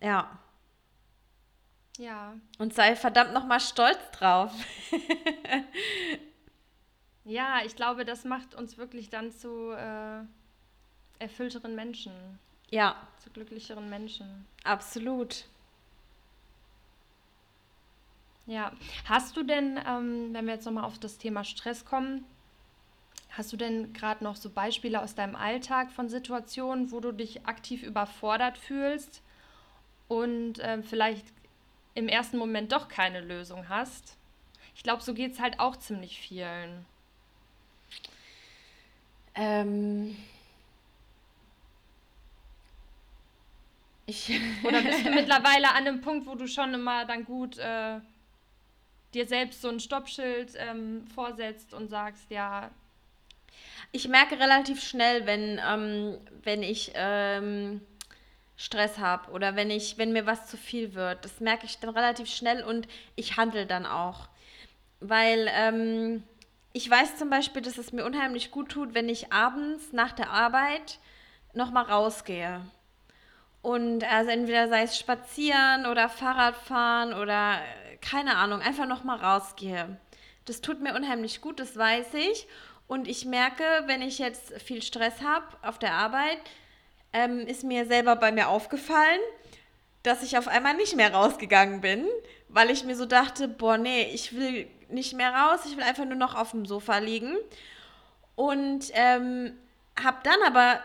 Ja. 0.01 0.39
Ja. 1.99 2.35
Und 2.59 2.73
sei 2.73 2.97
verdammt 2.97 3.35
noch 3.35 3.45
mal 3.45 3.61
stolz 3.61 4.01
drauf. 4.13 4.51
ja, 7.25 7.61
ich 7.65 7.77
glaube, 7.77 8.05
das 8.05 8.25
macht 8.25 8.55
uns 8.55 8.79
wirklich 8.79 9.11
dann 9.11 9.33
zu 9.33 9.71
äh, 9.71 10.25
erfüllteren 11.19 11.75
Menschen. 11.75 12.13
Ja. 12.71 12.97
Zu 13.19 13.31
glücklicheren 13.31 13.89
Menschen. 13.89 14.47
Absolut. 14.65 15.45
Ja. 18.47 18.73
Hast 19.05 19.37
du 19.37 19.45
denn, 19.45 19.79
ähm, 19.87 20.31
wenn 20.33 20.47
wir 20.47 20.55
jetzt 20.55 20.65
nochmal 20.65 20.85
auf 20.85 20.99
das 20.99 21.19
Thema 21.19 21.45
Stress 21.45 21.85
kommen, 21.85 22.25
hast 23.31 23.53
du 23.53 23.57
denn 23.57 23.93
gerade 23.93 24.25
noch 24.25 24.37
so 24.37 24.51
Beispiele 24.51 25.01
aus 25.01 25.15
deinem 25.15 25.37
Alltag 25.37 25.93
von 25.93 26.09
Situationen, 26.09 26.91
wo 26.91 27.01
du 27.01 27.13
dich 27.13 27.47
aktiv 27.47 27.83
überfordert 27.83 28.59
fühlst 28.59 29.23
und 30.09 30.59
äh, 30.59 30.83
vielleicht 30.83 31.27
im 31.95 32.09
ersten 32.09 32.37
Moment 32.37 32.73
doch 32.73 32.89
keine 32.89 33.21
Lösung 33.21 33.69
hast? 33.69 34.17
Ich 34.75 34.83
glaube, 34.83 35.03
so 35.03 35.15
geht 35.15 35.33
es 35.33 35.41
halt 35.41 35.61
auch 35.61 35.77
ziemlich 35.77 36.19
vielen. 36.19 36.85
Ähm. 39.35 40.17
Ich 44.07 44.41
Oder 44.65 44.83
bist 44.83 45.07
du 45.07 45.11
mittlerweile 45.11 45.71
an 45.71 45.87
einem 45.87 46.01
Punkt, 46.01 46.27
wo 46.27 46.35
du 46.35 46.47
schon 46.47 46.75
immer 46.75 47.05
dann 47.05 47.25
gut 47.25 47.59
äh, 47.59 48.01
dir 49.15 49.27
selbst 49.27 49.63
so 49.63 49.69
ein 49.69 49.81
Stoppschild 49.81 50.53
ähm, 50.57 51.07
vorsetzt 51.15 51.75
und 51.75 51.89
sagst, 51.89 52.31
ja. 52.31 52.71
Ich 53.93 54.09
merke 54.09 54.39
relativ 54.39 54.83
schnell, 54.83 55.27
wenn, 55.27 55.61
ähm, 55.67 56.19
wenn 56.43 56.63
ich 56.63 56.93
ähm, 56.95 57.83
Stress 58.57 58.99
habe 58.99 59.31
oder 59.33 59.57
wenn 59.57 59.71
ich, 59.71 59.99
wenn 59.99 60.13
mir 60.13 60.27
was 60.27 60.47
zu 60.47 60.57
viel 60.57 60.95
wird. 60.95 61.25
Das 61.25 61.41
merke 61.41 61.67
ich 61.67 61.79
dann 61.79 61.91
relativ 61.91 62.29
schnell 62.29 62.63
und 62.63 62.89
ich 63.17 63.37
handle 63.37 63.67
dann 63.67 63.87
auch. 63.87 64.29
Weil 65.01 65.51
ähm, 65.53 66.23
ich 66.73 66.89
weiß 66.89 67.17
zum 67.17 67.31
Beispiel, 67.31 67.63
dass 67.63 67.79
es 67.79 67.93
mir 67.93 68.05
unheimlich 68.05 68.51
gut 68.51 68.71
tut, 68.71 68.95
wenn 68.95 69.09
ich 69.09 69.33
abends 69.33 69.93
nach 69.93 70.13
der 70.13 70.31
Arbeit 70.31 70.99
nochmal 71.53 71.85
rausgehe. 71.85 72.63
Und 73.61 74.05
also 74.05 74.31
entweder 74.31 74.69
sei 74.69 74.83
es 74.83 74.99
spazieren 74.99 75.87
oder 75.87 76.09
Fahrradfahren 76.09 77.15
oder 77.15 77.61
keine 78.01 78.37
Ahnung, 78.37 78.61
einfach 78.61 78.87
nochmal 78.87 79.19
rausgehe. 79.19 79.97
Das 80.47 80.61
tut 80.61 80.81
mir 80.81 80.95
unheimlich 80.95 81.41
gut, 81.41 81.61
das 81.61 81.77
weiß 81.77 82.15
ich. 82.15 82.49
Und 82.89 83.07
ich 83.07 83.25
merke, 83.25 83.65
wenn 83.87 84.03
ich 84.03 84.19
jetzt 84.19 84.53
viel 84.61 84.83
Stress 84.83 85.23
habe 85.23 85.47
auf 85.63 85.79
der 85.79 85.95
Arbeit, 85.95 86.39
ähm, 87.13 87.41
ist 87.47 87.63
mir 87.63 87.87
selber 87.87 88.17
bei 88.17 88.33
mir 88.33 88.49
aufgefallen, 88.49 89.21
dass 90.03 90.23
ich 90.23 90.37
auf 90.37 90.49
einmal 90.49 90.75
nicht 90.75 90.97
mehr 90.97 91.15
rausgegangen 91.15 91.81
bin, 91.81 92.07
weil 92.49 92.71
ich 92.71 92.85
mir 92.85 92.97
so 92.97 93.07
dachte, 93.07 93.47
boah, 93.47 93.79
nee, 93.79 94.11
ich 94.13 94.37
will 94.37 94.69
nicht 94.93 95.15
mehr 95.15 95.35
raus, 95.35 95.61
ich 95.67 95.77
will 95.77 95.85
einfach 95.85 96.05
nur 96.05 96.17
noch 96.17 96.35
auf 96.35 96.53
dem 96.53 96.67
Sofa 96.67 96.99
liegen. 96.99 97.37
Und 98.35 98.87
ähm, 98.93 99.53
habe 100.03 100.19
dann 100.23 100.39
aber 100.47 100.81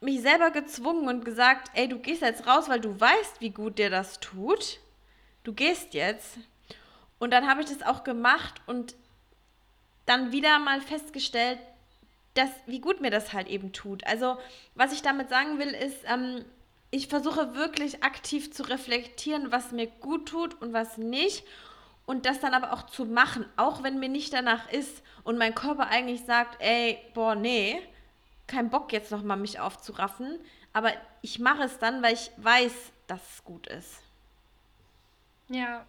mich 0.00 0.20
selber 0.20 0.50
gezwungen 0.50 1.08
und 1.08 1.24
gesagt, 1.24 1.70
ey, 1.74 1.88
du 1.88 1.98
gehst 1.98 2.22
jetzt 2.22 2.46
raus, 2.46 2.68
weil 2.68 2.80
du 2.80 2.98
weißt, 2.98 3.40
wie 3.40 3.50
gut 3.50 3.78
dir 3.78 3.90
das 3.90 4.20
tut. 4.20 4.80
Du 5.44 5.52
gehst 5.52 5.94
jetzt. 5.94 6.38
Und 7.18 7.32
dann 7.32 7.48
habe 7.48 7.62
ich 7.62 7.68
das 7.68 7.82
auch 7.82 8.04
gemacht 8.04 8.60
und 8.66 8.94
dann 10.06 10.32
wieder 10.32 10.58
mal 10.58 10.80
festgestellt, 10.80 11.58
dass, 12.34 12.50
wie 12.66 12.80
gut 12.80 13.00
mir 13.00 13.10
das 13.10 13.32
halt 13.32 13.48
eben 13.48 13.72
tut. 13.72 14.06
Also, 14.06 14.38
was 14.74 14.92
ich 14.92 15.02
damit 15.02 15.28
sagen 15.28 15.58
will, 15.58 15.70
ist, 15.70 15.98
ähm, 16.06 16.44
ich 16.90 17.08
versuche 17.08 17.54
wirklich 17.54 18.02
aktiv 18.02 18.52
zu 18.52 18.62
reflektieren, 18.62 19.52
was 19.52 19.72
mir 19.72 19.86
gut 19.86 20.28
tut 20.28 20.60
und 20.62 20.72
was 20.72 20.96
nicht. 20.96 21.44
Und 22.08 22.24
das 22.24 22.40
dann 22.40 22.54
aber 22.54 22.72
auch 22.72 22.86
zu 22.86 23.04
machen, 23.04 23.44
auch 23.56 23.82
wenn 23.82 23.98
mir 23.98 24.08
nicht 24.08 24.32
danach 24.32 24.72
ist 24.72 25.02
und 25.24 25.36
mein 25.36 25.54
Körper 25.54 25.88
eigentlich 25.88 26.24
sagt, 26.24 26.56
ey, 26.58 26.98
boah, 27.12 27.34
nee, 27.34 27.82
kein 28.46 28.70
Bock 28.70 28.94
jetzt 28.94 29.10
nochmal 29.10 29.36
mich 29.36 29.60
aufzuraffen. 29.60 30.38
Aber 30.72 30.90
ich 31.20 31.38
mache 31.38 31.64
es 31.64 31.78
dann, 31.78 32.02
weil 32.02 32.14
ich 32.14 32.30
weiß, 32.38 32.72
dass 33.08 33.20
es 33.34 33.44
gut 33.44 33.66
ist. 33.66 34.00
Ja, 35.48 35.84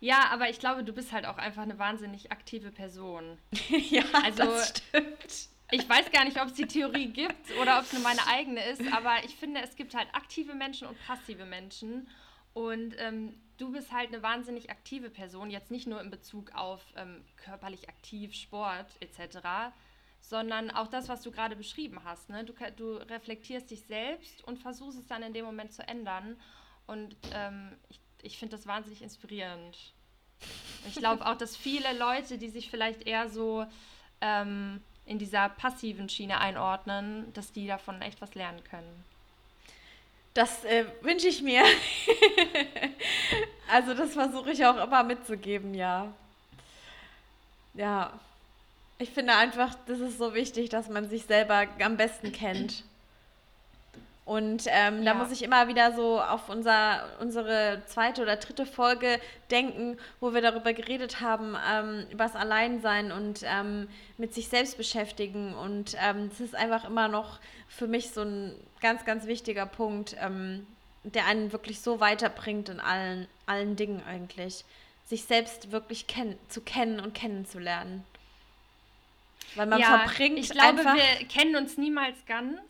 ja, 0.00 0.28
aber 0.30 0.50
ich 0.50 0.58
glaube, 0.58 0.84
du 0.84 0.92
bist 0.92 1.12
halt 1.12 1.24
auch 1.24 1.38
einfach 1.38 1.62
eine 1.62 1.78
wahnsinnig 1.78 2.30
aktive 2.30 2.70
Person. 2.70 3.38
ja, 3.68 4.04
also, 4.24 4.44
das 4.44 4.68
stimmt. 4.68 5.48
Ich 5.70 5.88
weiß 5.88 6.12
gar 6.12 6.24
nicht, 6.24 6.38
ob 6.40 6.48
es 6.48 6.54
die 6.54 6.66
Theorie 6.66 7.08
gibt 7.08 7.50
oder 7.60 7.78
ob 7.78 7.84
es 7.84 7.92
nur 7.92 8.02
meine 8.02 8.24
eigene 8.28 8.62
ist, 8.66 8.82
aber 8.92 9.24
ich 9.24 9.34
finde, 9.34 9.62
es 9.62 9.74
gibt 9.74 9.96
halt 9.96 10.06
aktive 10.12 10.54
Menschen 10.54 10.86
und 10.86 10.96
passive 11.06 11.44
Menschen. 11.44 12.08
Und 12.52 12.94
ähm, 12.98 13.34
du 13.58 13.72
bist 13.72 13.92
halt 13.92 14.08
eine 14.08 14.22
wahnsinnig 14.22 14.70
aktive 14.70 15.10
Person, 15.10 15.50
jetzt 15.50 15.70
nicht 15.70 15.86
nur 15.86 16.00
in 16.00 16.10
Bezug 16.10 16.54
auf 16.54 16.82
ähm, 16.96 17.24
körperlich 17.36 17.88
aktiv, 17.88 18.34
Sport 18.34 18.86
etc., 19.00 19.38
sondern 20.20 20.70
auch 20.70 20.88
das, 20.88 21.08
was 21.08 21.22
du 21.22 21.30
gerade 21.30 21.54
beschrieben 21.54 22.00
hast. 22.04 22.28
Ne? 22.30 22.44
Du, 22.44 22.52
du 22.76 22.96
reflektierst 22.96 23.70
dich 23.70 23.82
selbst 23.82 24.42
und 24.44 24.58
versuchst 24.58 24.98
es 24.98 25.06
dann 25.06 25.22
in 25.22 25.32
dem 25.32 25.44
Moment 25.44 25.72
zu 25.72 25.86
ändern. 25.86 26.36
Und 26.88 27.16
ähm, 27.32 27.76
ich 27.88 28.00
ich 28.26 28.38
finde 28.38 28.56
das 28.56 28.66
wahnsinnig 28.66 29.02
inspirierend. 29.02 29.92
Ich 30.86 30.96
glaube 30.96 31.24
auch, 31.26 31.36
dass 31.36 31.56
viele 31.56 31.96
Leute, 31.98 32.38
die 32.38 32.48
sich 32.48 32.70
vielleicht 32.70 33.06
eher 33.06 33.28
so 33.28 33.66
ähm, 34.20 34.82
in 35.06 35.18
dieser 35.18 35.48
passiven 35.48 36.08
Schiene 36.08 36.38
einordnen, 36.38 37.32
dass 37.32 37.52
die 37.52 37.66
davon 37.66 38.02
echt 38.02 38.20
was 38.20 38.34
lernen 38.34 38.62
können. 38.64 39.04
Das 40.36 40.64
äh, 40.64 40.84
wünsche 41.00 41.28
ich 41.28 41.40
mir. 41.40 41.62
also 43.70 43.94
das 43.94 44.12
versuche 44.12 44.50
ich 44.50 44.66
auch 44.66 44.76
immer 44.84 45.02
mitzugeben, 45.02 45.72
ja. 45.72 46.12
Ja. 47.72 48.12
Ich 48.98 49.08
finde 49.08 49.34
einfach, 49.34 49.74
das 49.86 49.98
ist 49.98 50.18
so 50.18 50.34
wichtig, 50.34 50.68
dass 50.68 50.90
man 50.90 51.08
sich 51.08 51.24
selber 51.24 51.66
am 51.82 51.96
besten 51.96 52.32
kennt. 52.32 52.84
Und 54.26 54.64
ähm, 54.66 55.04
ja. 55.04 55.12
da 55.12 55.14
muss 55.14 55.30
ich 55.30 55.44
immer 55.44 55.68
wieder 55.68 55.92
so 55.92 56.20
auf 56.20 56.48
unser, 56.48 57.08
unsere 57.20 57.82
zweite 57.86 58.22
oder 58.22 58.34
dritte 58.34 58.66
Folge 58.66 59.20
denken, 59.52 59.98
wo 60.18 60.34
wir 60.34 60.42
darüber 60.42 60.72
geredet 60.72 61.20
haben, 61.20 61.56
ähm, 61.72 62.06
über 62.10 62.24
das 62.24 62.34
Alleinsein 62.34 63.12
und 63.12 63.42
ähm, 63.44 63.88
mit 64.18 64.34
sich 64.34 64.48
selbst 64.48 64.76
beschäftigen. 64.76 65.54
Und 65.54 65.94
es 65.94 66.00
ähm, 66.02 66.30
ist 66.40 66.56
einfach 66.56 66.84
immer 66.84 67.06
noch 67.06 67.38
für 67.68 67.86
mich 67.86 68.10
so 68.10 68.22
ein 68.22 68.52
ganz, 68.80 69.04
ganz 69.04 69.26
wichtiger 69.26 69.64
Punkt, 69.64 70.16
ähm, 70.20 70.66
der 71.04 71.26
einen 71.26 71.52
wirklich 71.52 71.80
so 71.80 72.00
weiterbringt 72.00 72.68
in 72.68 72.80
allen, 72.80 73.28
allen 73.46 73.76
Dingen 73.76 74.02
eigentlich. 74.08 74.64
Sich 75.04 75.22
selbst 75.22 75.70
wirklich 75.70 76.08
kenn 76.08 76.36
zu 76.48 76.62
kennen 76.62 76.98
und 76.98 77.14
kennenzulernen. 77.14 78.02
Weil 79.54 79.66
man 79.66 79.78
ja, 79.78 80.00
verbringt 80.00 80.40
ich 80.40 80.50
glaube, 80.50 80.80
einfach 80.80 80.96
wir 80.96 81.28
kennen 81.28 81.54
uns 81.54 81.78
niemals 81.78 82.16
ganz 82.26 82.60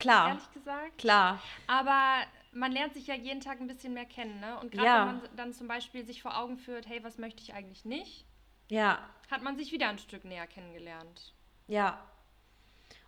Klar. 0.00 0.28
Ehrlich 0.30 0.50
gesagt. 0.52 0.98
Klar. 0.98 1.40
Aber 1.68 2.26
man 2.52 2.72
lernt 2.72 2.94
sich 2.94 3.06
ja 3.06 3.14
jeden 3.14 3.40
Tag 3.40 3.60
ein 3.60 3.68
bisschen 3.68 3.94
mehr 3.94 4.06
kennen, 4.06 4.40
ne? 4.40 4.58
Und 4.58 4.72
gerade 4.72 4.86
ja. 4.86 5.06
wenn 5.06 5.20
man 5.20 5.36
dann 5.36 5.52
zum 5.52 5.68
Beispiel 5.68 6.04
sich 6.04 6.22
vor 6.22 6.36
Augen 6.36 6.56
führt, 6.56 6.88
hey, 6.88 7.04
was 7.04 7.18
möchte 7.18 7.42
ich 7.42 7.54
eigentlich 7.54 7.84
nicht? 7.84 8.24
Ja. 8.68 8.98
Hat 9.30 9.42
man 9.42 9.56
sich 9.56 9.70
wieder 9.70 9.88
ein 9.88 9.98
Stück 9.98 10.24
näher 10.24 10.46
kennengelernt. 10.46 11.34
Ja. 11.68 12.02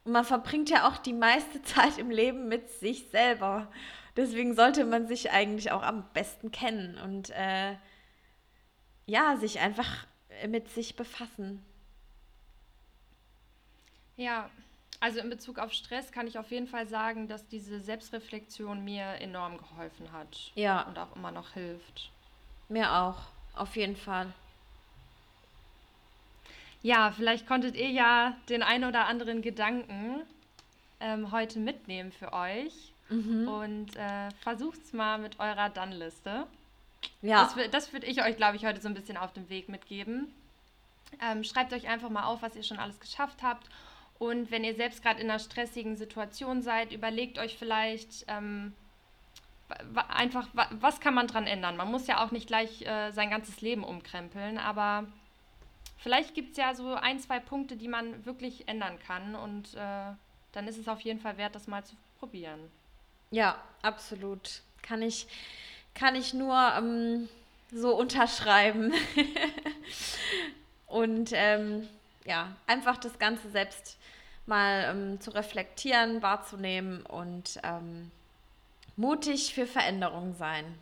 Und 0.05 0.13
man 0.13 0.25
verbringt 0.25 0.71
ja 0.71 0.89
auch 0.89 0.99
die 0.99 1.13
meiste 1.13 1.63
Zeit 1.63 1.99
im 1.99 2.11
Leben 2.11 2.49
mit 2.49 2.69
sich 2.69 3.09
selber. 3.09 3.71
Deswegen 4.17 4.55
sollte 4.55 4.85
man 4.85 5.07
sich 5.07 5.31
eigentlich 5.31 5.73
auch 5.73 5.83
am 5.83 6.09
besten 6.13 6.51
kennen 6.51 6.99
und 6.99 7.31
äh, 7.31 7.77
ja, 9.07 9.37
sich 9.37 9.59
einfach 9.59 10.07
mit 10.49 10.69
sich 10.69 10.97
befassen. 10.97 11.65
Ja, 14.17 14.51
also 15.03 15.19
in 15.19 15.31
Bezug 15.31 15.59
auf 15.59 15.73
Stress 15.73 16.13
kann 16.13 16.29
ich 16.29 16.39
auf 16.39 16.53
jeden 16.53 16.69
Fall 16.69 16.87
sagen, 16.87 17.27
dass 17.27 17.49
diese 17.49 17.81
Selbstreflexion 17.81 18.85
mir 18.85 19.03
enorm 19.21 19.59
geholfen 19.59 20.13
hat. 20.13 20.53
Ja. 20.55 20.83
Und 20.83 20.97
auch 20.97 21.17
immer 21.17 21.33
noch 21.33 21.51
hilft. 21.51 22.11
Mir 22.69 22.93
auch, 22.93 23.19
auf 23.57 23.75
jeden 23.75 23.97
Fall. 23.97 24.33
Ja, 26.83 27.11
vielleicht 27.11 27.49
konntet 27.49 27.75
ihr 27.75 27.91
ja 27.91 28.37
den 28.49 28.63
ein 28.63 28.85
oder 28.85 29.07
anderen 29.07 29.43
Gedanken 29.43 30.23
ähm, 31.01 31.33
heute 31.33 31.59
mitnehmen 31.59 32.13
für 32.13 32.33
euch. 32.33 32.93
Mhm. 33.09 33.49
Und 33.49 33.97
äh, 33.97 34.31
versucht's 34.43 34.93
mal 34.93 35.19
mit 35.19 35.41
eurer 35.41 35.69
Dann-Liste. 35.69 36.47
Ja. 37.23 37.43
Das, 37.43 37.71
das 37.73 37.93
würde 37.93 38.07
ich 38.07 38.23
euch, 38.23 38.37
glaube 38.37 38.55
ich, 38.55 38.65
heute 38.65 38.81
so 38.81 38.87
ein 38.87 38.95
bisschen 38.95 39.17
auf 39.17 39.33
den 39.33 39.49
Weg 39.49 39.69
mitgeben. 39.69 40.33
Ähm, 41.21 41.43
schreibt 41.43 41.73
euch 41.73 41.89
einfach 41.89 42.09
mal 42.09 42.23
auf, 42.23 42.41
was 42.41 42.55
ihr 42.55 42.63
schon 42.63 42.79
alles 42.79 43.01
geschafft 43.01 43.43
habt 43.43 43.67
und 44.23 44.53
wenn 44.53 44.63
ihr 44.63 44.77
selbst 44.77 45.03
gerade 45.03 45.21
in 45.21 45.29
einer 45.29 45.41
stressigen 45.41 45.97
Situation 45.97 46.63
seid, 46.63 46.93
überlegt 46.93 47.41
euch 47.41 47.59
vielleicht 47.59 48.25
ähm, 48.29 48.73
einfach, 49.97 50.47
was 50.71 51.01
kann 51.01 51.13
man 51.13 51.27
dran 51.27 51.49
ändern? 51.49 51.77
Man 51.77 51.91
muss 51.91 52.07
ja 52.07 52.25
auch 52.25 52.31
nicht 52.31 52.47
gleich 52.47 52.83
äh, 52.83 53.11
sein 53.11 53.31
ganzes 53.31 53.63
Leben 53.63 53.83
umkrempeln, 53.83 54.59
aber 54.59 55.09
vielleicht 55.97 56.37
gibt 56.37 56.53
es 56.53 56.57
ja 56.57 56.73
so 56.73 56.95
ein, 56.95 57.19
zwei 57.19 57.41
Punkte, 57.41 57.75
die 57.75 57.89
man 57.89 58.25
wirklich 58.25 58.69
ändern 58.69 58.97
kann 59.05 59.35
und 59.35 59.75
äh, 59.75 60.13
dann 60.53 60.69
ist 60.69 60.79
es 60.79 60.87
auf 60.87 61.01
jeden 61.01 61.19
Fall 61.19 61.37
wert, 61.37 61.57
das 61.57 61.67
mal 61.67 61.83
zu 61.83 61.97
probieren. 62.21 62.61
Ja, 63.33 63.61
absolut. 63.83 64.63
Kann 64.83 65.03
ich, 65.03 65.27
kann 65.97 66.15
ich 66.15 66.33
nur 66.33 66.57
ähm, 66.79 67.29
so 67.73 67.97
unterschreiben. 67.99 68.93
und 70.87 71.31
ähm, 71.33 71.89
ja, 72.25 72.55
einfach 72.67 72.97
das 72.99 73.19
Ganze 73.19 73.51
selbst 73.51 73.99
mal 74.47 74.87
ähm, 74.91 75.21
zu 75.21 75.31
reflektieren, 75.31 76.23
wahrzunehmen 76.23 77.05
und 77.07 77.61
ähm, 77.63 78.11
mutig 78.97 79.55
für 79.55 79.67
Veränderung 79.67 80.35
sein. 80.35 80.79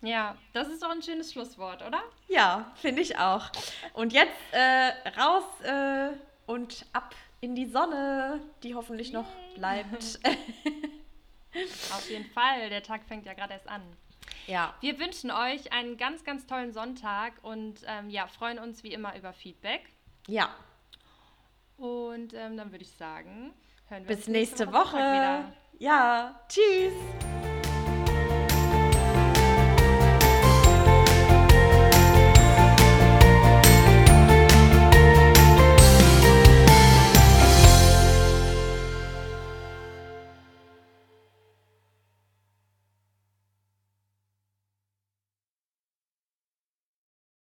Ja, 0.00 0.36
das 0.52 0.68
ist 0.68 0.82
doch 0.82 0.90
ein 0.90 1.02
schönes 1.02 1.32
Schlusswort, 1.32 1.82
oder? 1.82 2.02
Ja, 2.28 2.70
finde 2.76 3.02
ich 3.02 3.18
auch. 3.18 3.50
Und 3.94 4.12
jetzt 4.12 4.36
äh, 4.52 4.92
raus 5.18 5.44
äh, 5.62 6.10
und 6.46 6.86
ab 6.92 7.14
in 7.40 7.54
die 7.54 7.66
Sonne, 7.66 8.40
die 8.62 8.74
hoffentlich 8.74 9.12
noch 9.12 9.26
bleibt. 9.54 10.20
Auf 11.92 12.08
jeden 12.08 12.30
Fall, 12.30 12.68
der 12.68 12.82
Tag 12.82 13.04
fängt 13.06 13.26
ja 13.26 13.34
gerade 13.34 13.54
erst 13.54 13.68
an. 13.68 13.82
Ja. 14.48 14.74
Wir 14.80 14.98
wünschen 14.98 15.30
euch 15.30 15.72
einen 15.72 15.98
ganz, 15.98 16.24
ganz 16.24 16.46
tollen 16.46 16.72
Sonntag 16.72 17.34
und 17.42 17.82
ähm, 17.86 18.08
ja, 18.08 18.26
freuen 18.26 18.58
uns 18.58 18.82
wie 18.82 18.92
immer 18.92 19.14
über 19.16 19.34
Feedback. 19.34 19.82
Ja. 20.26 20.48
Und 21.76 22.32
ähm, 22.32 22.56
dann 22.56 22.72
würde 22.72 22.82
ich 22.82 22.92
sagen, 22.92 23.52
hören 23.88 24.04
wir 24.04 24.16
Bis 24.16 24.26
uns 24.26 24.28
nächste, 24.28 24.64
nächste 24.64 24.72
Woche. 24.72 24.96
Woche. 24.96 25.52
Ja, 25.78 26.40
tschüss. 26.48 27.57